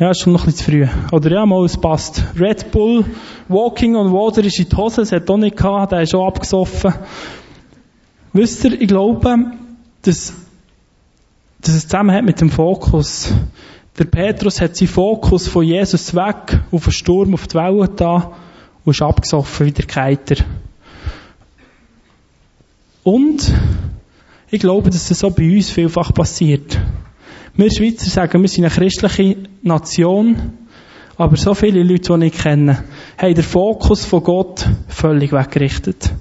ja, 0.00 0.10
ist 0.10 0.20
schon 0.20 0.32
noch 0.32 0.42
ein 0.42 0.46
bisschen 0.46 0.64
zu 0.64 0.70
früh. 0.70 0.86
Oder 1.12 1.30
ja, 1.30 1.46
mal, 1.46 1.64
es 1.64 1.76
passt. 1.76 2.22
Red 2.38 2.70
Bull, 2.70 3.04
Walking 3.48 3.96
on 3.96 4.12
Water 4.12 4.44
ist 4.44 4.58
in 4.58 4.68
die 4.68 4.76
Hose, 4.76 5.02
es 5.02 5.12
hat 5.12 5.30
auch 5.30 5.36
nicht 5.36 5.56
gehabt, 5.56 5.92
der 5.92 6.02
ist 6.02 6.10
schon 6.10 6.26
abgesoffen. 6.26 6.94
Wisst 8.32 8.64
ihr, 8.64 8.80
ich 8.80 8.88
glaube, 8.88 9.52
dass, 10.02 10.32
dass 11.60 11.74
es 11.74 11.82
zusammenhängt 11.84 12.26
mit 12.26 12.40
dem 12.40 12.50
Fokus. 12.50 13.32
Der 13.98 14.04
Petrus 14.04 14.60
hat 14.60 14.76
seinen 14.76 14.88
Fokus 14.88 15.48
von 15.48 15.64
Jesus 15.64 16.14
weg 16.14 16.60
auf 16.70 16.84
den 16.84 16.92
Sturm, 16.92 17.34
auf 17.34 17.48
die 17.48 17.56
Wellen 17.56 17.88
da 17.96 18.32
und 18.84 18.92
ist 18.92 19.02
abgesoffen 19.02 19.66
wie 19.66 19.72
der 19.72 19.86
Keiter. 19.86 20.36
Und 23.02 23.52
ich 24.50 24.60
glaube, 24.60 24.90
dass 24.90 25.08
das 25.08 25.24
auch 25.24 25.32
bei 25.32 25.50
uns 25.56 25.70
vielfach 25.70 26.14
passiert. 26.14 26.78
Wir 27.54 27.72
Schweizer 27.72 28.08
sagen, 28.08 28.40
wir 28.40 28.48
sind 28.48 28.64
eine 28.64 28.72
christliche 28.72 29.36
Nation, 29.62 30.52
aber 31.16 31.36
so 31.36 31.54
viele 31.54 31.82
Leute, 31.82 32.16
die 32.16 32.26
ich 32.26 32.34
kenne, 32.34 32.84
haben 33.16 33.34
den 33.34 33.42
Fokus 33.42 34.04
von 34.04 34.22
Gott 34.22 34.68
völlig 34.86 35.32
weggerichtet. 35.32 36.12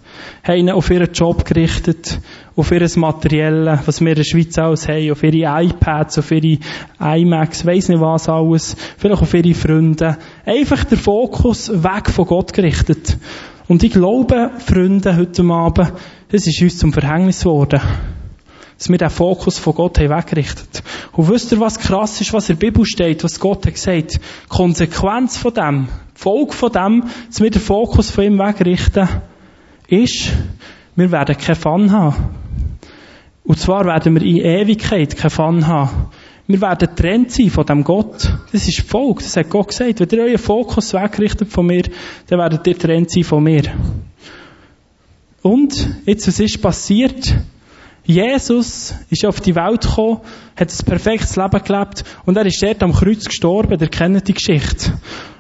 Haben 0.44 0.70
auf 0.70 0.90
ihren 0.90 1.12
Job 1.12 1.46
gerichtet, 1.46 2.20
auf 2.56 2.72
ihr 2.72 2.88
Materielle, 2.96 3.80
was 3.86 4.02
wir 4.02 4.10
in 4.10 4.16
der 4.16 4.24
Schweiz 4.24 4.58
alles 4.58 4.88
haben, 4.88 5.12
auf 5.12 5.24
ihre 5.24 5.64
iPads, 5.64 6.18
auf 6.18 6.32
ihre 6.32 6.60
iMacs, 7.00 7.66
weiss 7.66 7.90
nicht 7.90 8.02
was 8.02 8.30
alles, 8.30 8.76
vielleicht 8.98 9.22
auf 9.22 9.34
ihre 9.34 9.54
Freunde. 9.54 10.18
Einfach 10.46 10.84
der 10.84 10.98
Fokus 10.98 11.70
weg 11.72 12.10
von 12.10 12.26
Gott 12.26 12.54
gerichtet. 12.54 13.18
Und 13.68 13.84
ich 13.84 13.92
glaube, 13.92 14.52
Freunde, 14.60 15.18
heute 15.18 15.44
Abend, 15.44 15.92
es 16.30 16.48
ist 16.48 16.62
uns 16.62 16.78
zum 16.78 16.94
Verhängnis 16.94 17.42
geworden. 17.42 17.82
Dass 18.78 18.90
wir 18.90 18.98
den 18.98 19.10
Fokus 19.10 19.58
von 19.58 19.74
Gott 19.74 20.00
haben 20.00 20.10
weggerichtet. 20.10 20.84
Und 21.14 21.30
wisst 21.30 21.52
ihr, 21.52 21.60
was 21.60 21.80
krass 21.80 22.22
ist, 22.22 22.32
was 22.32 22.50
in 22.50 22.60
der 22.60 22.68
Bibel 22.68 22.86
steht, 22.86 23.24
was 23.24 23.40
Gott 23.40 23.66
hat 23.66 23.74
gesagt? 23.74 24.16
Die 24.16 24.20
Konsequenz 24.50 25.38
von 25.38 25.54
dem, 25.54 25.88
die 26.16 26.22
Folge 26.22 26.54
von 26.54 26.72
dem, 26.72 27.04
dass 27.28 27.42
wir 27.42 27.50
den 27.50 27.62
Fokus 27.62 28.12
von 28.12 28.24
ihm 28.24 28.40
wegrichten, 28.40 29.08
ist, 29.88 30.34
wir 30.96 31.12
werden 31.12 31.38
keinen 31.38 31.56
Fun 31.56 31.92
haben. 31.92 32.16
Und 33.44 33.60
zwar 33.60 33.86
werden 33.86 34.16
wir 34.16 34.22
in 34.22 34.38
Ewigkeit 34.38 35.16
keinen 35.16 35.30
Fun 35.30 35.68
haben. 35.68 36.10
Wir 36.48 36.62
werden 36.62 36.90
getrennt 36.90 37.32
sein 37.32 37.50
von 37.50 37.66
dem 37.66 37.84
Gott. 37.84 38.34
Das 38.52 38.68
ist 38.68 38.82
Folge. 38.82 39.24
Das 39.24 39.36
hat 39.36 39.50
Gott 39.50 39.70
gesagt. 39.70 40.00
Wenn 40.00 40.20
ihr 40.20 40.26
euren 40.26 40.38
Fokus 40.38 40.94
wegrichtet 40.94 41.50
von 41.50 41.66
mir, 41.66 41.84
dann 42.28 42.40
werdet 42.40 42.66
ihr 42.68 42.74
getrennt 42.74 43.12
sein 43.12 43.24
von 43.24 43.44
mir. 43.44 43.64
Und, 45.42 45.88
jetzt, 46.06 46.28
was 46.28 46.40
ist 46.40 46.62
passiert? 46.62 47.36
Jesus 48.04 48.96
ist 49.10 49.26
auf 49.26 49.42
die 49.42 49.56
Welt 49.56 49.82
gekommen, 49.82 50.22
hat 50.56 50.72
ein 50.72 50.86
perfektes 50.86 51.36
Leben 51.36 51.62
gelebt 51.62 52.06
und 52.26 52.38
er 52.38 52.46
ist 52.46 52.64
dort 52.64 52.82
am 52.82 52.94
Kreuz 52.94 53.26
gestorben, 53.26 53.78
der 53.78 53.90
kennt 53.90 54.28
die 54.28 54.34
Geschichte. 54.34 54.94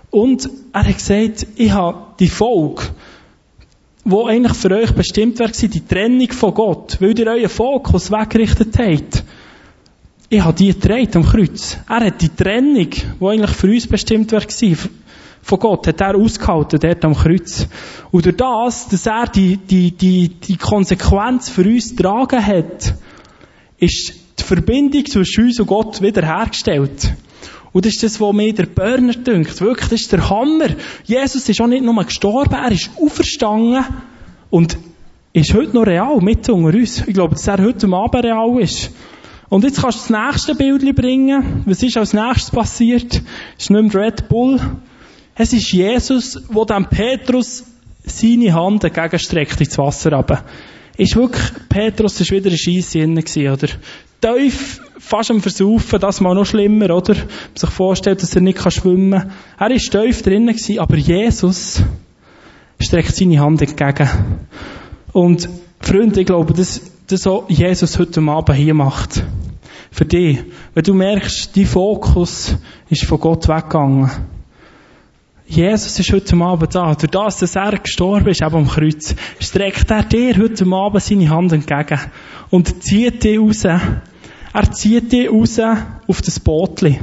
Und 0.09 0.49
er 0.73 0.85
hat 0.85 0.97
gesagt, 0.97 1.47
ich 1.55 1.71
habe 1.71 2.13
die 2.19 2.27
Folge, 2.27 2.83
wo 4.09 4.25
eigentlich 4.25 4.55
für 4.57 4.71
euch 4.71 4.91
bestimmt 4.93 5.37
wäre, 5.37 5.51
die 5.51 5.85
Trennung 5.85 6.31
von 6.31 6.53
Gott, 6.53 6.95
weil 7.01 7.19
ihr 7.19 7.27
euren 7.27 7.49
Fokus 7.49 8.09
weggerichtet 8.09 8.77
habt. 8.79 9.23
Ich 10.29 10.41
habe 10.41 10.55
die 10.57 10.73
getragen 10.73 11.15
am 11.17 11.25
Kreuz. 11.25 11.77
Er 11.89 12.05
hat 12.05 12.21
die 12.21 12.29
Trennung, 12.29 12.89
die 12.89 13.25
eigentlich 13.25 13.51
für 13.51 13.67
uns 13.67 13.85
bestimmt 13.85 14.31
wäre, 14.31 14.45
von 15.41 15.59
Gott, 15.59 15.87
hat 15.87 16.01
er 16.01 16.15
ausgehalten, 16.15 16.79
dort 16.79 17.03
am 17.03 17.15
Kreuz. 17.15 17.67
Und 18.11 18.25
durch 18.25 18.37
das, 18.37 18.87
dass 18.87 19.05
er 19.05 19.27
die, 19.27 19.57
die, 19.57 19.91
die, 19.91 20.29
die 20.29 20.57
Konsequenz 20.57 21.49
für 21.49 21.63
uns 21.63 21.95
getragen 21.95 22.45
hat, 22.45 22.95
ist 23.77 24.13
die 24.39 24.43
Verbindung 24.43 25.05
zwischen 25.05 25.45
uns 25.45 25.59
und 25.59 25.67
Gott 25.67 26.01
wiederhergestellt. 26.01 27.13
Und 27.73 27.85
das 27.85 27.93
ist 27.93 28.03
das, 28.03 28.21
was 28.21 28.33
mir 28.33 28.53
der 28.53 28.65
Burner 28.65 29.13
dünkt. 29.13 29.59
Wirklich, 29.61 29.89
das 29.89 30.01
ist 30.01 30.11
der 30.11 30.29
Hammer. 30.29 30.69
Jesus 31.03 31.47
ist 31.47 31.61
auch 31.61 31.67
nicht 31.67 31.83
nur 31.83 32.03
gestorben, 32.03 32.53
er 32.53 32.71
ist 32.71 32.89
auferstanden 32.99 33.83
und 34.49 34.77
ist 35.33 35.53
heute 35.53 35.75
noch 35.75 35.85
real, 35.85 36.17
mit 36.21 36.49
unter 36.49 36.77
uns. 36.77 37.03
Ich 37.05 37.13
glaube, 37.13 37.35
dass 37.35 37.47
er 37.47 37.63
heute 37.63 37.87
Abend 37.87 38.23
real 38.23 38.59
ist. 38.59 38.91
Und 39.49 39.63
jetzt 39.63 39.81
kannst 39.81 40.09
du 40.09 40.13
das 40.13 40.33
nächste 40.33 40.55
Bild 40.55 40.95
bringen. 40.95 41.63
Was 41.65 41.83
ist 41.83 41.97
als 41.97 42.13
nächstes 42.13 42.51
passiert? 42.51 43.13
Es 43.57 43.63
ist 43.63 43.69
nicht 43.69 43.93
mehr 43.93 44.05
Red 44.05 44.27
Bull. 44.27 44.59
Es 45.35 45.53
ist 45.53 45.71
Jesus, 45.71 46.41
wo 46.49 46.65
dem 46.65 46.85
Petrus 46.85 47.63
seine 48.03 48.53
Hand 48.53 48.83
entgegenstreckt 48.83 49.59
ins 49.61 49.77
Wasser 49.77 50.13
runter. 50.13 50.43
Ist 50.97 51.15
wirklich, 51.15 51.43
Petrus 51.69 52.19
ist 52.19 52.31
wieder 52.31 52.49
ein 52.49 52.57
Scheisse 52.57 52.99
gewesen, 52.99 53.47
oder? 53.47 53.67
Teuf, 54.19 54.81
fast 54.97 55.29
am 55.29 55.41
Versaufen, 55.41 55.99
das 55.99 56.21
mal 56.21 56.33
noch 56.33 56.45
schlimmer, 56.45 56.95
oder? 56.95 57.13
Man 57.13 57.27
sich 57.55 57.69
vorstellt, 57.69 58.21
dass 58.23 58.35
er 58.35 58.41
nicht 58.41 58.73
schwimmen 58.73 59.19
kann. 59.19 59.31
Er 59.59 59.71
ist 59.71 59.91
tief 59.91 60.23
drinnen 60.23 60.55
gewesen, 60.55 60.79
aber 60.79 60.97
Jesus 60.97 61.83
streckt 62.79 63.15
seine 63.15 63.39
Hand 63.39 63.61
entgegen. 63.61 64.09
Und, 65.13 65.47
Freunde, 65.79 66.21
ich 66.21 66.25
glaube, 66.25 66.53
das, 66.53 66.81
das 67.07 67.27
auch 67.27 67.47
Jesus 67.47 67.99
heute 67.99 68.21
Abend 68.21 68.57
hier 68.57 68.73
macht. 68.73 69.23
Für 69.91 70.05
dich. 70.05 70.39
Wenn 70.73 70.83
du 70.83 70.93
merkst, 70.93 71.55
dein 71.55 71.65
Fokus 71.65 72.55
ist 72.89 73.05
von 73.05 73.19
Gott 73.19 73.47
weggegangen. 73.47 74.09
Jesus 75.47 75.97
ist 75.97 76.11
heute 76.11 76.35
Abend 76.35 76.75
da. 76.75 76.93
Durch 76.93 77.09
das, 77.09 77.39
dass 77.39 77.55
er 77.55 77.79
gestorben 77.79 78.27
ist, 78.27 78.41
eben 78.41 78.55
am 78.55 78.67
Kreuz, 78.67 79.15
streckt 79.39 79.89
er 79.89 80.03
dir 80.03 80.37
heute 80.37 80.65
Abend 80.65 81.01
seine 81.01 81.29
Hand 81.29 81.53
entgegen 81.53 81.99
und 82.49 82.83
zieht 82.83 83.23
dich 83.23 83.39
raus. 83.39 83.63
Er 83.63 84.71
zieht 84.71 85.11
dich 85.13 85.31
raus 85.31 85.59
auf 86.07 86.21
das 86.21 86.39
Bootli. 86.41 86.99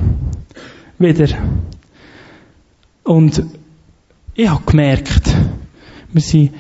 Wieder. 0.99 1.29
Und 3.03 3.43
ich 4.35 4.49
habe 4.49 4.63
gemerkt, 4.67 5.35
wir 6.13 6.23
sind 6.23 6.53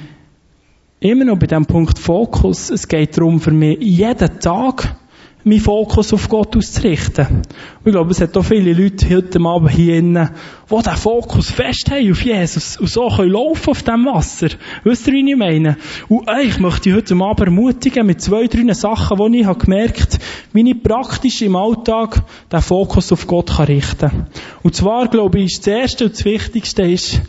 immer 1.00 1.24
noch 1.26 1.38
bei 1.38 1.46
dem 1.46 1.66
Punkt 1.66 1.98
Fokus. 1.98 2.70
Es 2.70 2.88
geht 2.88 3.16
darum, 3.18 3.40
für 3.40 3.50
mich 3.50 3.78
jeden 3.80 4.40
Tag 4.40 4.96
meinen 5.44 5.60
Fokus 5.60 6.12
auf 6.12 6.28
Gott 6.28 6.56
auszurichten. 6.56 7.26
Und 7.26 7.86
ich 7.86 7.92
glaube, 7.92 8.10
es 8.10 8.20
hat 8.20 8.36
auch 8.36 8.44
viele 8.44 8.72
Leute 8.72 9.14
heute 9.14 9.38
Abend 9.40 9.70
hier 9.70 9.98
innen, 9.98 10.30
die 10.70 10.76
diesen 10.76 10.96
Fokus 10.96 11.50
fest 11.50 11.90
haben 11.90 12.10
auf 12.10 12.22
Jesus 12.22 12.78
und 12.78 12.88
so 12.88 13.08
können 13.08 13.30
laufen 13.30 13.70
auf 13.70 13.82
dem 13.82 14.06
Wasser. 14.06 14.48
Wisst 14.84 15.06
ihr, 15.06 15.12
wie 15.12 15.30
ich 15.30 15.36
meine? 15.36 15.76
Und 16.08 16.28
ich 16.42 16.58
möchte 16.58 16.94
heute 16.94 17.14
Abend 17.14 17.40
ermutigen 17.40 18.06
mit 18.06 18.22
zwei, 18.22 18.46
drei 18.46 18.72
Sachen, 18.72 19.32
die 19.32 19.40
ich 19.40 19.46
habe 19.46 19.58
gemerkt 19.58 20.18
wie 20.54 20.70
ich 20.70 20.82
praktisch 20.82 21.42
im 21.42 21.56
Alltag 21.56 22.22
den 22.50 22.60
Fokus 22.60 23.10
auf 23.12 23.26
Gott 23.26 23.58
richten 23.68 24.08
kann. 24.08 24.26
Und 24.62 24.74
zwar, 24.76 25.08
glaube 25.08 25.40
ich, 25.40 25.46
ist 25.46 25.66
das 25.66 25.74
Erste 25.74 26.04
und 26.04 26.14
das 26.14 26.24
Wichtigste 26.24 26.82
ist, 26.82 27.20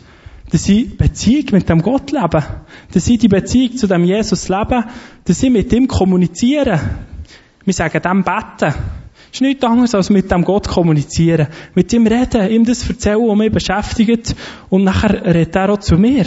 dass 0.50 0.68
ich 0.68 0.96
Beziehung 0.96 1.46
mit 1.50 1.68
dem 1.68 1.82
Gott 1.82 2.12
lebe. 2.12 2.44
Dass 2.92 3.08
ich 3.08 3.18
die 3.18 3.28
Beziehung 3.28 3.76
zu 3.76 3.88
dem 3.88 4.04
Jesus 4.04 4.48
lebe. 4.48 4.84
Dass 5.24 5.42
ich 5.42 5.50
mit 5.50 5.72
ihm 5.72 5.88
kommuniziere. 5.88 6.80
Wir 7.66 7.74
sagen 7.74 8.00
dem 8.00 8.22
beten. 8.22 8.74
Ist 9.32 9.42
nichts 9.42 9.64
anderes, 9.64 9.94
als 9.94 10.08
mit 10.08 10.30
dem 10.30 10.44
Gott 10.44 10.68
kommunizieren. 10.68 11.48
Mit 11.74 11.92
ihm 11.92 12.06
reden, 12.06 12.48
ihm 12.48 12.64
das 12.64 12.88
erzählen, 12.88 13.18
was 13.18 13.36
mich 13.36 13.50
beschäftigt. 13.52 14.36
Und 14.70 14.84
nachher 14.84 15.22
redet 15.34 15.56
er 15.56 15.70
auch 15.70 15.80
zu 15.80 15.98
mir. 15.98 16.24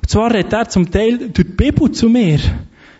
Und 0.00 0.08
zwar 0.08 0.32
redet 0.32 0.52
er 0.52 0.68
zum 0.68 0.88
Teil 0.88 1.18
durch 1.18 1.32
die 1.34 1.42
Bibel 1.42 1.90
zu 1.90 2.08
mir. 2.08 2.38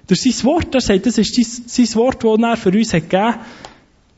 Durch 0.09 0.21
sein 0.21 0.45
Wort. 0.45 0.75
Er 0.75 0.81
sagt, 0.81 1.07
das 1.07 1.17
ist 1.17 1.71
sein 1.71 1.95
Wort, 1.95 2.25
das 2.25 2.39
er 2.39 2.57
für 2.57 2.77
uns 2.77 2.93
hat 2.93 3.09
gegeben. 3.09 3.35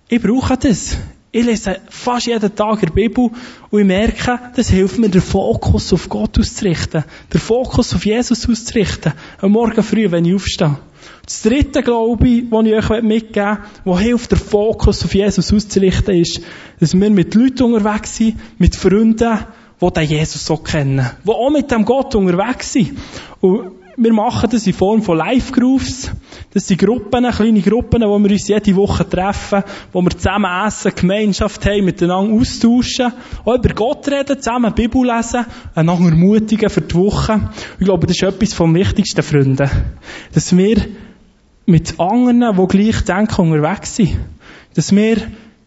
Ich 0.09 0.23
brauche 0.23 0.57
das. 0.57 0.97
Ich 1.31 1.45
lese 1.45 1.79
fast 1.91 2.27
jeden 2.27 2.55
Tag 2.55 2.83
in 2.83 2.87
der 2.87 2.95
Bibel 2.95 3.31
und 3.71 3.81
ich 3.81 3.87
merke, 3.87 4.38
das 4.57 4.71
hilft 4.71 4.99
mir, 4.99 5.09
den 5.09 5.23
Fokus 5.23 5.93
auf 5.93 6.09
Gott 6.09 6.38
auszurichten. 6.38 7.05
Den 7.33 7.41
Fokus 7.41 7.95
auf 7.95 8.05
Jesus 8.05 8.49
auszurichten. 8.49 9.12
Am 9.41 9.53
Morgen 9.53 9.83
früh, 9.83 10.11
wenn 10.11 10.25
ich 10.25 10.35
aufstehe. 10.35 10.79
Das 11.25 11.43
dritte, 11.43 11.83
glaube 11.83 12.29
was 12.51 12.67
ich 12.67 12.75
euch 12.75 13.03
mitgeben 13.03 13.09
möchte, 13.09 13.59
was 13.85 14.01
hilft, 14.01 14.33
den 14.33 14.38
Fokus 14.38 15.05
auf 15.05 15.15
Jesus 15.15 15.53
auszurichten, 15.53 16.15
ist, 16.17 16.41
dass 16.81 16.95
wir 16.95 17.11
mit 17.11 17.35
Leuten 17.35 17.75
unterwegs 17.75 18.17
sind, 18.17 18.37
mit 18.59 18.77
Freunden, 18.77 19.38
die 19.81 19.93
den 19.93 20.09
Jesus 20.09 20.47
so 20.47 20.57
kennen. 20.57 21.11
Die 21.25 21.31
auch 21.31 21.51
mit 21.51 21.71
dem 21.71 21.85
Gott 21.85 22.15
unterwegs 22.15 22.73
sind. 22.73 22.99
Und 23.41 23.82
wir 23.96 24.12
machen 24.12 24.48
das 24.50 24.66
in 24.66 24.72
Form 24.72 25.02
von 25.02 25.18
Live-Grooves. 25.18 26.11
Das 26.52 26.66
sind 26.66 26.81
Gruppen, 26.81 27.31
kleine 27.31 27.61
Gruppen, 27.61 28.02
wo 28.02 28.18
wir 28.18 28.31
uns 28.31 28.48
jede 28.48 28.76
Woche 28.76 29.09
treffen, 29.09 29.62
wo 29.92 30.02
wir 30.02 30.11
zusammen 30.11 30.50
essen, 30.66 30.92
Gemeinschaft 30.94 31.64
haben, 31.66 31.85
miteinander 31.85 32.35
austauschen, 32.35 33.12
auch 33.44 33.55
über 33.55 33.74
Gott 33.74 34.09
reden, 34.09 34.40
zusammen 34.40 34.74
Bibel 34.74 35.07
lesen, 35.07 35.46
einander 35.74 36.11
ermutigen 36.11 36.70
für 36.70 36.81
die 36.81 36.94
Woche. 36.94 37.50
Ich 37.78 37.85
glaube, 37.85 38.07
das 38.07 38.16
ist 38.16 38.22
etwas 38.22 38.55
vom 38.55 38.74
Wichtigsten, 38.74 39.22
Freunde. 39.22 39.70
Dass 40.35 40.57
wir 40.57 40.76
mit 41.66 41.98
anderen, 42.00 42.57
die 42.57 42.66
gleich 42.66 43.05
denken, 43.05 43.52
unterwegs 43.52 43.96
sind. 43.96 44.18
Dass 44.74 44.94
wir 44.94 45.18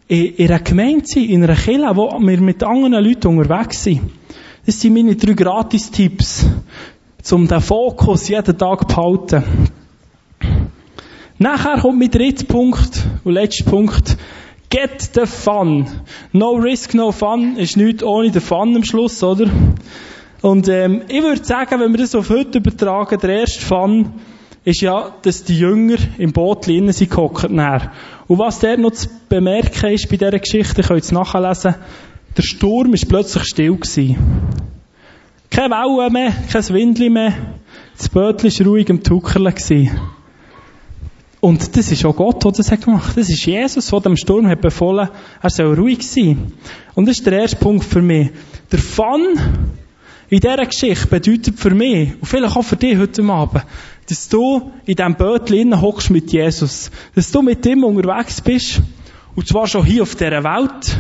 in 0.08 0.36
einer 0.38 0.60
Gemeinde 0.60 1.06
sind, 1.06 1.30
in 1.30 1.44
einer 1.44 1.56
Kirche, 1.56 1.92
wo 1.96 2.20
wir 2.20 2.42
mit 2.42 2.64
anderen 2.64 3.04
Leuten 3.04 3.28
unterwegs 3.28 3.84
sind. 3.84 4.02
Das 4.66 4.82
sind 4.82 4.94
meine 4.94 5.16
drei 5.16 5.34
Gratis-Tipps 5.34 6.46
um 7.34 7.48
den 7.48 7.62
Fokus 7.62 8.28
jeden 8.28 8.58
Tag 8.58 8.82
zu 8.82 8.96
behalten. 8.96 9.44
Nachher 11.38 11.82
kommt 11.82 12.00
mein 12.00 12.12
dritter 12.12 12.46
Punkt 12.46 13.04
und 13.24 13.34
letzter 13.34 13.70
Punkt. 13.70 14.18
Get 14.70 15.02
the 15.14 15.26
fun. 15.26 15.88
No 16.32 16.52
risk, 16.52 16.94
no 16.94 17.12
fun 17.12 17.58
ist 17.58 17.78
nichts 17.78 18.04
ohne 18.04 18.32
den 18.32 18.42
Fun 18.42 18.76
am 18.76 18.84
Schluss, 18.84 19.24
oder? 19.24 19.50
Und 20.42 20.68
ähm, 20.68 21.04
ich 21.08 21.24
würde 21.24 21.44
sagen, 21.44 21.80
wenn 21.80 21.92
wir 21.92 22.00
das 22.00 22.16
auf 22.16 22.30
heute 22.30 22.60
übertragen, 22.60 23.20
der 23.20 23.42
erste 23.42 23.66
Fun 23.66 24.14
ist 24.64 24.82
ja, 24.82 25.14
dass 25.22 25.44
die 25.44 25.58
Jünger 25.58 25.98
im 26.18 26.34
Boot 26.34 26.68
drinnen 26.68 26.92
sind 26.92 27.12
gehockt 27.12 27.46
Und 27.46 28.40
was 28.40 28.60
der 28.60 28.78
noch 28.78 28.92
zu 28.92 29.08
bemerken 29.30 29.92
ist 29.92 30.10
bei 30.10 30.18
dieser 30.18 30.40
Geschichte, 30.40 30.82
könnt 30.82 31.00
ihr 31.00 31.04
es 31.04 31.12
nachlesen, 31.12 31.76
der 32.36 32.44
Sturm 32.44 32.94
ist 32.94 33.08
plötzlich 33.08 33.44
still 33.44 33.76
gewesen. 33.76 34.18
Keine 35.50 35.76
Wellen 35.76 36.14
mehr, 36.14 36.34
kein 36.52 36.70
Windli 36.70 37.10
mehr. 37.10 37.34
Das 37.98 38.10
Bötchen 38.10 38.66
war 38.66 38.72
ruhig 38.72 38.90
im 38.90 39.04
Tuckerle. 39.04 39.54
Und 41.46 41.78
das 41.78 41.92
ist 41.92 42.04
auch 42.04 42.16
Gott, 42.16 42.44
der 42.44 42.54
das 42.54 42.70
gemacht 42.70 43.10
hat. 43.10 43.18
Das 43.18 43.30
ist 43.30 43.46
Jesus, 43.46 43.88
der 43.88 44.00
dem 44.00 44.18
Sturm 44.18 44.48
hat 44.48 44.62
befohlen, 44.62 45.10
er 45.42 45.50
soll 45.52 45.76
ruhig 45.76 46.02
sein. 46.02 46.52
Und 46.96 47.08
das 47.08 47.18
ist 47.18 47.26
der 47.28 47.42
erste 47.42 47.58
Punkt 47.58 47.86
für 47.86 48.02
mich. 48.02 48.32
Der 48.72 48.80
Fun 48.80 49.38
in 50.30 50.40
dieser 50.40 50.66
Geschichte 50.66 51.06
bedeutet 51.06 51.60
für 51.60 51.70
mich, 51.70 52.14
und 52.20 52.26
vielleicht 52.26 52.58
auch 52.58 52.64
für 52.64 52.78
dich 52.78 52.98
heute 52.98 53.24
Abend, 53.26 53.64
dass 54.10 54.28
du 54.28 54.72
in 54.86 54.96
diesem 54.96 55.16
Bötchen 55.16 55.82
hockst 55.82 56.10
mit 56.10 56.32
Jesus. 56.32 56.90
Dass 57.14 57.32
du 57.32 57.44
mit 57.44 57.64
ihm 57.66 57.84
unterwegs 57.84 58.42
bist. 58.42 58.82
Und 59.36 59.48
zwar 59.48 59.68
schon 59.68 59.86
hier 59.86 60.02
auf 60.02 60.16
dieser 60.16 60.44
Welt. 60.44 60.98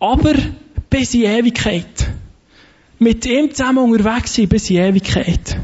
Aber 0.00 0.34
bis 0.90 1.14
in 1.14 1.22
Ewigkeit. 1.22 2.08
Mit 2.98 3.26
ihm 3.26 3.52
zusammen 3.52 3.92
unterwegs 3.92 4.34
sein 4.34 4.48
bis 4.48 4.70
in 4.70 4.76
Ewigkeit. 4.76 5.58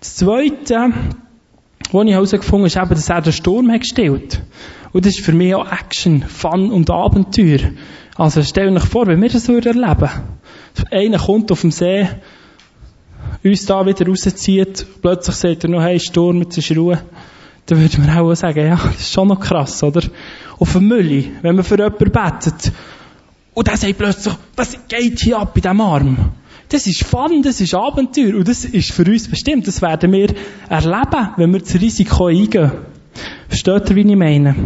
Das 0.00 0.16
Zweite, 0.16 0.92
was 1.92 2.04
ich 2.06 2.12
herausgefunden 2.12 2.70
habe, 2.70 2.70
ist 2.70 2.76
eben, 2.76 2.88
dass 2.88 3.10
er 3.10 3.20
den 3.20 3.32
Sturm 3.34 3.70
hat 3.70 3.80
gestellt. 3.80 4.42
Und 4.92 5.04
das 5.04 5.18
ist 5.18 5.24
für 5.24 5.32
mich 5.32 5.54
auch 5.54 5.70
Action, 5.70 6.22
Fun 6.22 6.72
und 6.72 6.90
Abenteuer. 6.90 7.58
Also 8.16 8.42
stell 8.42 8.74
euch 8.74 8.84
vor, 8.84 9.06
wenn 9.06 9.20
wir 9.20 9.28
das 9.28 9.46
erleben 9.48 9.74
würden. 9.74 10.10
Einer 10.90 11.18
kommt 11.18 11.52
auf 11.52 11.60
dem 11.60 11.70
See, 11.70 12.08
uns 13.42 13.66
da 13.66 13.84
wieder 13.84 14.06
rauszieht, 14.06 14.86
plötzlich 15.02 15.36
sagt 15.36 15.64
er 15.64 15.70
noch, 15.70 15.82
hey, 15.82 16.00
Sturm, 16.00 16.40
jetzt 16.40 16.56
ist 16.56 16.74
Ruhe. 16.74 16.98
Dann 17.66 17.80
würde 17.80 18.00
man 18.00 18.18
auch 18.18 18.34
sagen, 18.34 18.66
ja, 18.66 18.76
das 18.76 19.00
ist 19.00 19.12
schon 19.12 19.28
noch 19.28 19.40
krass, 19.40 19.82
oder? 19.82 20.02
Auf 20.58 20.72
dem 20.72 20.88
Mülli, 20.88 21.32
wenn 21.42 21.56
man 21.56 21.64
für 21.64 21.76
jemanden 21.76 22.10
betet. 22.10 22.72
Und 23.52 23.68
dann 23.68 23.76
sagt 23.76 23.98
plötzlich, 23.98 24.34
was 24.56 24.78
geht 24.88 25.20
hier 25.20 25.38
ab 25.38 25.56
in 25.56 25.62
diesem 25.62 25.80
Arm? 25.80 26.32
Das 26.74 26.88
ist 26.88 27.04
Fun, 27.04 27.40
das 27.40 27.60
ist 27.60 27.72
Abenteuer. 27.72 28.34
Und 28.34 28.48
das 28.48 28.64
ist 28.64 28.90
für 28.90 29.04
uns 29.04 29.28
bestimmt. 29.28 29.68
Das 29.68 29.80
werden 29.80 30.10
wir 30.10 30.34
erleben, 30.68 31.28
wenn 31.36 31.52
wir 31.52 31.60
das 31.60 31.80
Risiko 31.80 32.26
eingehen. 32.26 32.72
Versteht 33.46 33.90
ihr, 33.90 33.94
wie 33.94 34.00
ich 34.00 34.16
meine? 34.16 34.56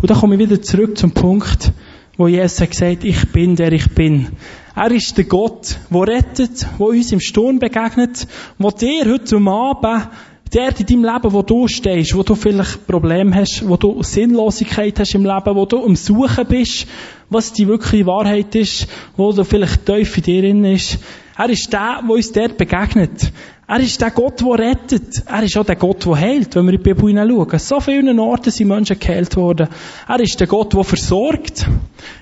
Und 0.00 0.08
dann 0.08 0.16
komme 0.16 0.36
ich 0.36 0.40
wieder 0.42 0.62
zurück 0.62 0.96
zum 0.96 1.10
Punkt, 1.10 1.72
wo 2.16 2.28
Jesus 2.28 2.60
hat 2.60 2.70
gesagt, 2.70 3.02
ich 3.02 3.32
bin 3.32 3.56
der 3.56 3.72
ich 3.72 3.92
bin. 3.96 4.28
Er 4.76 4.92
ist 4.92 5.18
der 5.18 5.24
Gott, 5.24 5.80
der 5.90 6.06
rettet, 6.06 6.68
der 6.78 6.86
uns 6.86 7.10
im 7.10 7.18
Sturm 7.18 7.58
begegnet, 7.58 8.28
der 8.60 8.70
dir 8.70 9.12
heute 9.12 9.36
Abend 9.38 10.08
der 10.48 10.78
in 10.78 10.86
deinem 10.86 11.04
Leben, 11.04 11.32
wo 11.32 11.42
du 11.42 11.68
stehst, 11.68 12.16
wo 12.16 12.22
du 12.22 12.34
vielleicht 12.34 12.86
Probleme 12.86 13.34
hast, 13.34 13.68
wo 13.68 13.76
du 13.76 14.02
Sinnlosigkeit 14.02 14.98
hast 14.98 15.14
im 15.14 15.24
Leben, 15.24 15.54
wo 15.54 15.66
du 15.66 15.84
am 15.84 15.96
Suchen 15.96 16.46
bist, 16.46 16.86
was 17.30 17.52
die 17.52 17.68
wirkliche 17.68 18.06
Wahrheit 18.06 18.54
ist, 18.54 18.88
wo 19.16 19.32
du 19.32 19.44
vielleicht 19.44 19.86
tief 19.86 20.16
in 20.16 20.22
dir 20.22 20.42
drin 20.42 20.64
ist. 20.64 20.98
Er 21.36 21.50
ist 21.50 21.72
der, 21.72 22.00
der 22.02 22.10
uns 22.10 22.32
dort 22.32 22.56
begegnet. 22.56 23.32
Er 23.70 23.80
ist 23.80 24.00
der 24.00 24.12
Gott, 24.12 24.40
der 24.40 24.58
rettet. 24.58 25.24
Er 25.26 25.42
ist 25.42 25.54
auch 25.58 25.64
der 25.66 25.76
Gott, 25.76 26.02
der 26.06 26.18
heilt, 26.18 26.56
wenn 26.56 26.64
wir 26.64 26.72
in 26.72 26.82
die 26.82 26.94
Bibel 26.94 27.08
hineinschauen. 27.08 27.58
So 27.58 27.80
vielen 27.80 28.18
Orten 28.18 28.50
sind 28.50 28.68
Menschen 28.68 28.98
geheilt 28.98 29.36
worden. 29.36 29.68
Er 30.08 30.20
ist 30.20 30.40
der 30.40 30.46
Gott, 30.46 30.72
der 30.72 30.84
versorgt. 30.84 31.68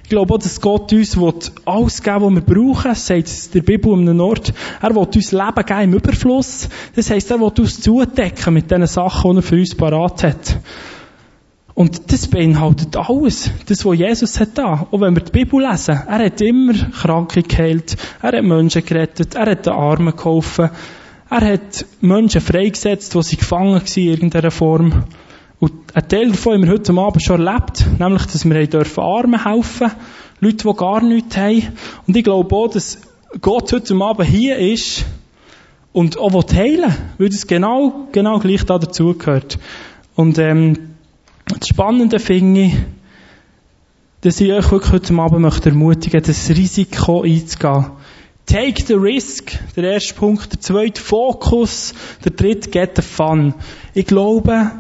Ich 0.03 0.09
glaube 0.09 0.35
auch, 0.35 0.39
dass 0.39 0.61
Gott 0.61 0.93
uns 0.93 1.17
alles 1.65 2.03
geben 2.03 2.23
was 2.23 2.35
wir 2.35 2.41
brauchen. 2.41 2.89
Das 2.89 3.07
sagt 3.07 3.55
der 3.55 3.61
Bibel 3.61 3.93
um 3.93 4.05
den 4.05 4.21
Ort. 4.21 4.53
Er 4.83 4.91
will 4.91 5.07
uns 5.07 5.31
Leben 5.31 5.65
geben 5.65 5.83
im 5.83 5.95
Überfluss. 5.95 6.69
Das 6.97 7.11
heisst, 7.11 7.31
er 7.31 7.39
will 7.39 7.53
uns 7.57 7.81
zudecken 7.81 8.53
mit 8.53 8.69
den 8.73 8.85
Sachen, 8.89 9.31
die 9.31 9.39
er 9.39 9.43
für 9.43 9.57
uns 9.57 9.77
parat 9.77 10.25
hat. 10.25 10.59
Und 11.75 12.11
das 12.11 12.27
beinhaltet 12.27 12.97
alles. 12.97 13.53
Das, 13.67 13.85
was 13.85 13.97
Jesus 13.97 14.41
hat 14.41 14.59
da. 14.59 14.89
Auch 14.91 15.01
wenn 15.01 15.15
wir 15.15 15.23
die 15.23 15.31
Bibel 15.31 15.65
lesen. 15.65 16.01
Er 16.09 16.25
hat 16.25 16.41
immer 16.41 16.73
Kranke 16.73 17.45
geheilt. 17.45 17.97
Er 18.21 18.37
hat 18.37 18.43
Menschen 18.43 18.85
gerettet. 18.85 19.37
Er 19.37 19.49
hat 19.49 19.67
den 19.67 19.75
Armen 19.75 20.17
geholfen. 20.17 20.71
Er 21.29 21.55
hat 21.55 21.85
Menschen 22.01 22.41
freigesetzt, 22.41 23.15
die 23.15 23.23
sie 23.23 23.37
gefangen 23.37 23.75
waren 23.75 23.87
in 23.97 24.09
irgendeiner 24.09 24.53
Form. 24.53 25.05
Und 25.59 25.73
ein 25.95 26.09
Teil 26.09 26.31
davon 26.31 26.55
haben 26.55 26.65
wir 26.65 26.73
heute 26.73 26.93
Abend 26.93 27.23
schon 27.23 27.45
erlebt, 27.45 27.85
nämlich, 27.99 28.27
dass 28.27 28.45
wir 28.45 28.67
dürfen 28.67 29.03
Armen 29.03 29.45
helfen, 29.45 29.91
Leute, 30.41 30.69
die 30.69 30.77
gar 30.77 31.03
nichts 31.03 31.37
haben. 31.37 31.63
Und 32.07 32.17
ich 32.17 32.23
glaube 32.23 32.55
auch, 32.55 32.69
dass 32.69 32.99
Gott 33.41 33.73
heute 33.73 33.95
Abend 33.97 34.29
hier 34.29 34.57
ist 34.59 35.05
und 35.93 36.19
auch 36.19 36.33
heilen 36.53 36.83
will, 36.83 36.95
weil 37.19 37.29
das 37.31 37.47
genau, 37.47 38.07
genau 38.13 38.39
gleich 38.39 38.65
da 38.65 38.79
dazugehört. 38.79 39.59
Und 40.15 40.39
ähm, 40.39 40.91
das 41.47 41.69
Spannende 41.69 42.19
finde 42.21 42.61
ich, 42.61 42.75
dass 44.21 44.41
ich 44.41 44.53
euch 44.53 44.71
wirklich 44.71 44.93
heute 44.93 45.15
Abend 45.15 45.41
möchte 45.41 45.71
ermutigen, 45.71 46.23
das 46.23 46.51
Risiko 46.51 47.23
einzugehen. 47.23 47.87
Take 48.47 48.85
the 48.87 48.95
risk, 48.95 49.59
der 49.75 49.93
erste 49.93 50.15
Punkt. 50.15 50.53
Der 50.53 50.61
zweite, 50.61 51.01
Fokus. 51.01 51.95
Der 52.25 52.33
dritte, 52.33 52.71
get 52.71 52.93
the 52.95 53.03
fun. 53.03 53.55
Ich 53.93 54.07
glaube, 54.07 54.71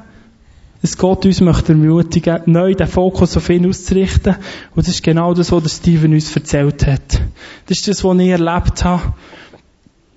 dass 0.82 0.96
Gott 0.96 1.26
uns 1.26 1.40
möchte 1.40 1.72
ermutigen, 1.72 2.42
neu 2.46 2.74
den 2.74 2.86
Fokus 2.86 3.36
auf 3.36 3.50
ihn 3.50 3.68
auszurichten. 3.68 4.36
Und 4.74 4.86
das 4.86 4.94
ist 4.94 5.02
genau 5.02 5.34
das, 5.34 5.50
was 5.50 5.78
Steven 5.78 6.12
uns 6.12 6.34
erzählt 6.34 6.86
hat. 6.86 7.20
Das 7.66 7.78
ist 7.78 7.88
das, 7.88 8.04
was 8.04 8.18
ich 8.18 8.28
erlebt 8.28 8.84
habe. 8.84 9.14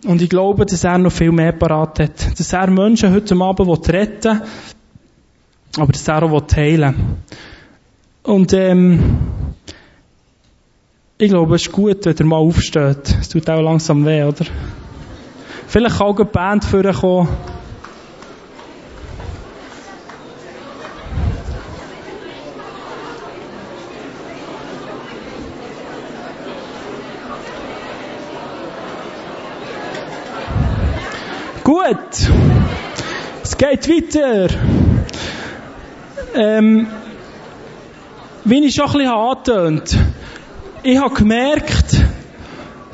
Und 0.06 0.22
ich 0.22 0.30
glaube, 0.30 0.66
dass 0.68 0.84
er 0.84 1.00
noch 1.00 1.12
viel 1.12 1.32
mehr 1.32 1.52
parat 1.52 2.00
hat. 2.00 2.40
Dass 2.40 2.54
er 2.54 2.70
Menschen 2.70 3.12
heute 3.12 3.36
Abend 3.36 3.90
retten 3.90 4.42
will, 4.42 4.48
aber 5.78 5.92
dass 5.92 6.08
er 6.08 6.24
auch 6.24 6.56
heilen 6.56 6.96
will. 6.96 8.34
Und, 8.34 8.54
ähm, 8.54 9.29
ich 11.22 11.30
glaube, 11.30 11.56
es 11.56 11.64
ist 11.64 11.72
gut, 11.74 12.06
wenn 12.06 12.16
er 12.16 12.26
mal 12.26 12.38
aufsteht. 12.38 13.14
Es 13.20 13.28
tut 13.28 13.50
auch 13.50 13.62
langsam 13.62 14.06
weh, 14.06 14.24
oder? 14.24 14.46
Vielleicht 15.68 15.98
kann 15.98 16.08
auch 16.08 16.16
eine 16.16 16.26
Band 16.26 16.64
vorkommen. 16.64 17.28
Gut. 31.66 31.98
Es 33.44 33.58
geht 33.58 33.90
weiter. 33.90 34.48
Ähm, 36.34 36.88
wie 38.46 38.66
ich 38.66 38.74
schon 38.74 38.86
ein 38.86 38.92
bisschen 38.94 39.10
angetönt 39.10 39.98
habe, 39.98 40.19
ich 40.84 40.98
habe 41.00 41.14
gemerkt, 41.14 42.06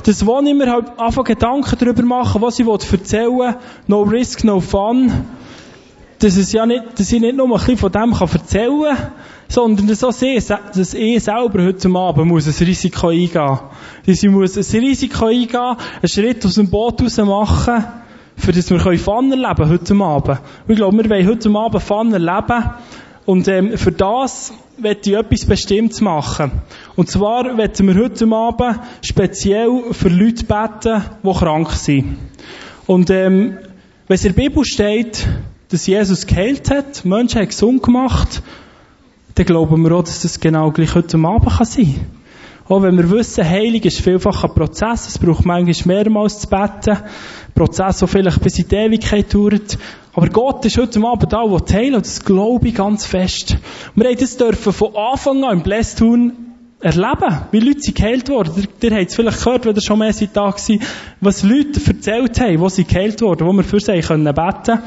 dass 0.04 0.26
wenn 0.26 0.48
ich 0.48 0.54
mir 0.54 0.72
halt 0.72 1.00
einfach 1.00 1.24
Gedanken 1.24 1.76
darüber 1.80 2.04
mache, 2.04 2.42
was 2.42 2.60
ich 2.60 2.68
erzählen 2.68 3.32
will, 3.32 3.56
no 3.88 4.02
risk, 4.04 4.44
no 4.44 4.60
fun, 4.60 5.12
dass, 6.20 6.38
es 6.38 6.52
ja 6.52 6.66
nicht, 6.66 6.84
dass 6.98 7.12
ich 7.12 7.20
nicht 7.20 7.36
nur 7.36 7.48
ein 7.48 7.54
bisschen 7.54 7.78
von 7.78 7.92
dem 7.92 8.14
kann 8.14 8.30
erzählen 8.32 8.96
kann, 8.96 9.12
sondern 9.48 9.88
dass, 9.88 10.04
auch 10.04 10.12
sie, 10.12 10.36
dass 10.38 10.94
ich 10.94 11.24
selber 11.24 11.64
heute 11.64 11.90
Abend 11.90 12.28
muss 12.28 12.48
ein 12.48 12.66
Risiko 12.66 13.10
eingehen 13.10 13.60
Dass 14.06 14.24
ich 14.24 14.30
muss 14.30 14.58
ein 14.58 14.80
Risiko 14.80 15.26
eingehen, 15.26 15.56
einen 15.56 16.08
Schritt 16.08 16.46
aus 16.46 16.56
dem 16.56 16.70
Boot 16.70 17.02
raus 17.02 17.18
machen, 17.18 17.84
für 18.38 18.52
das 18.52 18.70
wir 18.70 18.80
Fun 18.80 19.32
erleben 19.32 19.56
können 19.56 19.70
heute 19.70 19.96
Abend. 19.96 20.40
Und 20.68 20.72
ich 20.72 20.76
glaube, 20.76 20.98
wir 20.98 21.10
wollen 21.10 21.28
heute 21.28 21.50
Abend 21.50 21.84
Fun 21.84 22.14
erleben. 22.14 22.64
Und 23.26 23.48
ähm, 23.48 23.78
für 23.78 23.92
das 23.92 24.54
möchte 24.78 25.12
ich 25.12 25.18
etwas 25.18 25.46
Bestimmtes 25.46 26.02
machen. 26.02 26.52
Und 26.96 27.10
zwar 27.10 27.58
werden 27.58 27.88
wir 27.88 28.04
heute 28.04 28.28
Abend 28.32 28.80
speziell 29.02 29.82
für 29.92 30.10
Leute 30.10 30.46
beten, 30.46 31.04
die 31.24 31.34
krank 31.34 31.72
sind. 31.72 32.18
Und 32.86 33.10
ähm, 33.10 33.58
wenn 34.08 34.16
es 34.16 34.26
in 34.26 34.36
der 34.36 34.44
Bibel 34.44 34.64
steht, 34.64 35.28
dass 35.70 35.88
Jesus 35.88 36.28
geheilt 36.28 36.70
hat, 36.70 37.04
Menschen 37.04 37.40
haben 37.40 37.48
gesund 37.48 37.82
gemacht, 37.82 38.44
dann 39.34 39.46
glauben 39.46 39.84
wir 39.84 39.92
auch, 39.94 40.04
dass 40.04 40.22
das 40.22 40.40
genau 40.40 40.72
gleich 40.72 40.94
heute 40.94 41.18
Abend 41.18 41.66
sein 41.66 41.86
kann. 41.86 42.15
Auch 42.68 42.82
wenn 42.82 42.98
wir 42.98 43.12
wissen, 43.12 43.48
Heilung 43.48 43.82
ist 43.82 44.02
vielfach 44.02 44.44
ein 44.44 44.54
Prozess, 44.54 45.08
es 45.08 45.20
braucht 45.20 45.46
manchmal 45.46 45.98
mehrmals 45.98 46.40
zu 46.40 46.48
beten, 46.48 46.98
ein 46.98 47.04
Prozess, 47.54 48.00
der 48.00 48.08
vielleicht 48.08 48.42
bis 48.42 48.58
in 48.58 48.68
die 48.68 48.76
Ewigkeit 48.76 49.32
dauert. 49.32 49.78
Aber 50.14 50.30
Gott 50.30 50.66
ist 50.66 50.78
heute 50.78 51.00
Abend 51.06 51.32
da, 51.32 51.44
der 51.46 51.78
heilen, 51.78 51.96
und 51.96 52.06
das 52.06 52.26
glaube 52.26 52.68
ich 52.68 52.74
ganz 52.74 53.06
fest. 53.06 53.58
Wir 53.94 54.10
haben 54.10 54.18
das 54.18 54.38
dürfen 54.38 54.74
von 54.74 54.96
Anfang 54.96 55.44
an 55.44 55.58
im 55.58 55.64
Blästun 55.64 56.34
erleben, 56.80 57.42
wie 57.52 57.60
Leute 57.60 57.82
sind 57.82 57.98
geheilt 57.98 58.30
wurden. 58.30 58.52
Ihr, 58.58 58.90
ihr 58.90 58.98
habt 58.98 59.10
es 59.10 59.16
vielleicht 59.16 59.44
gehört, 59.44 59.66
wenn 59.66 59.76
ihr 59.76 59.82
schon 59.82 60.00
mehr 60.00 60.14
seid 60.14 60.36
da 60.36 60.50
gewesen, 60.50 60.82
was 61.22 61.44
Leute 61.44 61.80
erzählt 61.86 62.40
haben, 62.40 62.60
wo 62.60 62.70
sie 62.70 62.86
geheilt 62.86 63.22
wurden, 63.22 63.46
wo 63.46 63.54
wir 63.54 63.64
für 63.64 63.80
sie 63.80 63.92
beten 63.92 64.34
können. 64.34 64.80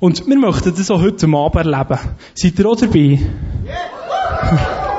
Und 0.00 0.26
wir 0.26 0.38
möchten 0.38 0.74
das 0.74 0.90
auch 0.90 1.00
heute 1.00 1.26
Abend 1.28 1.54
erleben. 1.54 1.98
Seid 2.34 2.58
ihr 2.58 2.66
auch 2.66 2.76
dabei? 2.76 3.20
Yeah. 3.66 4.89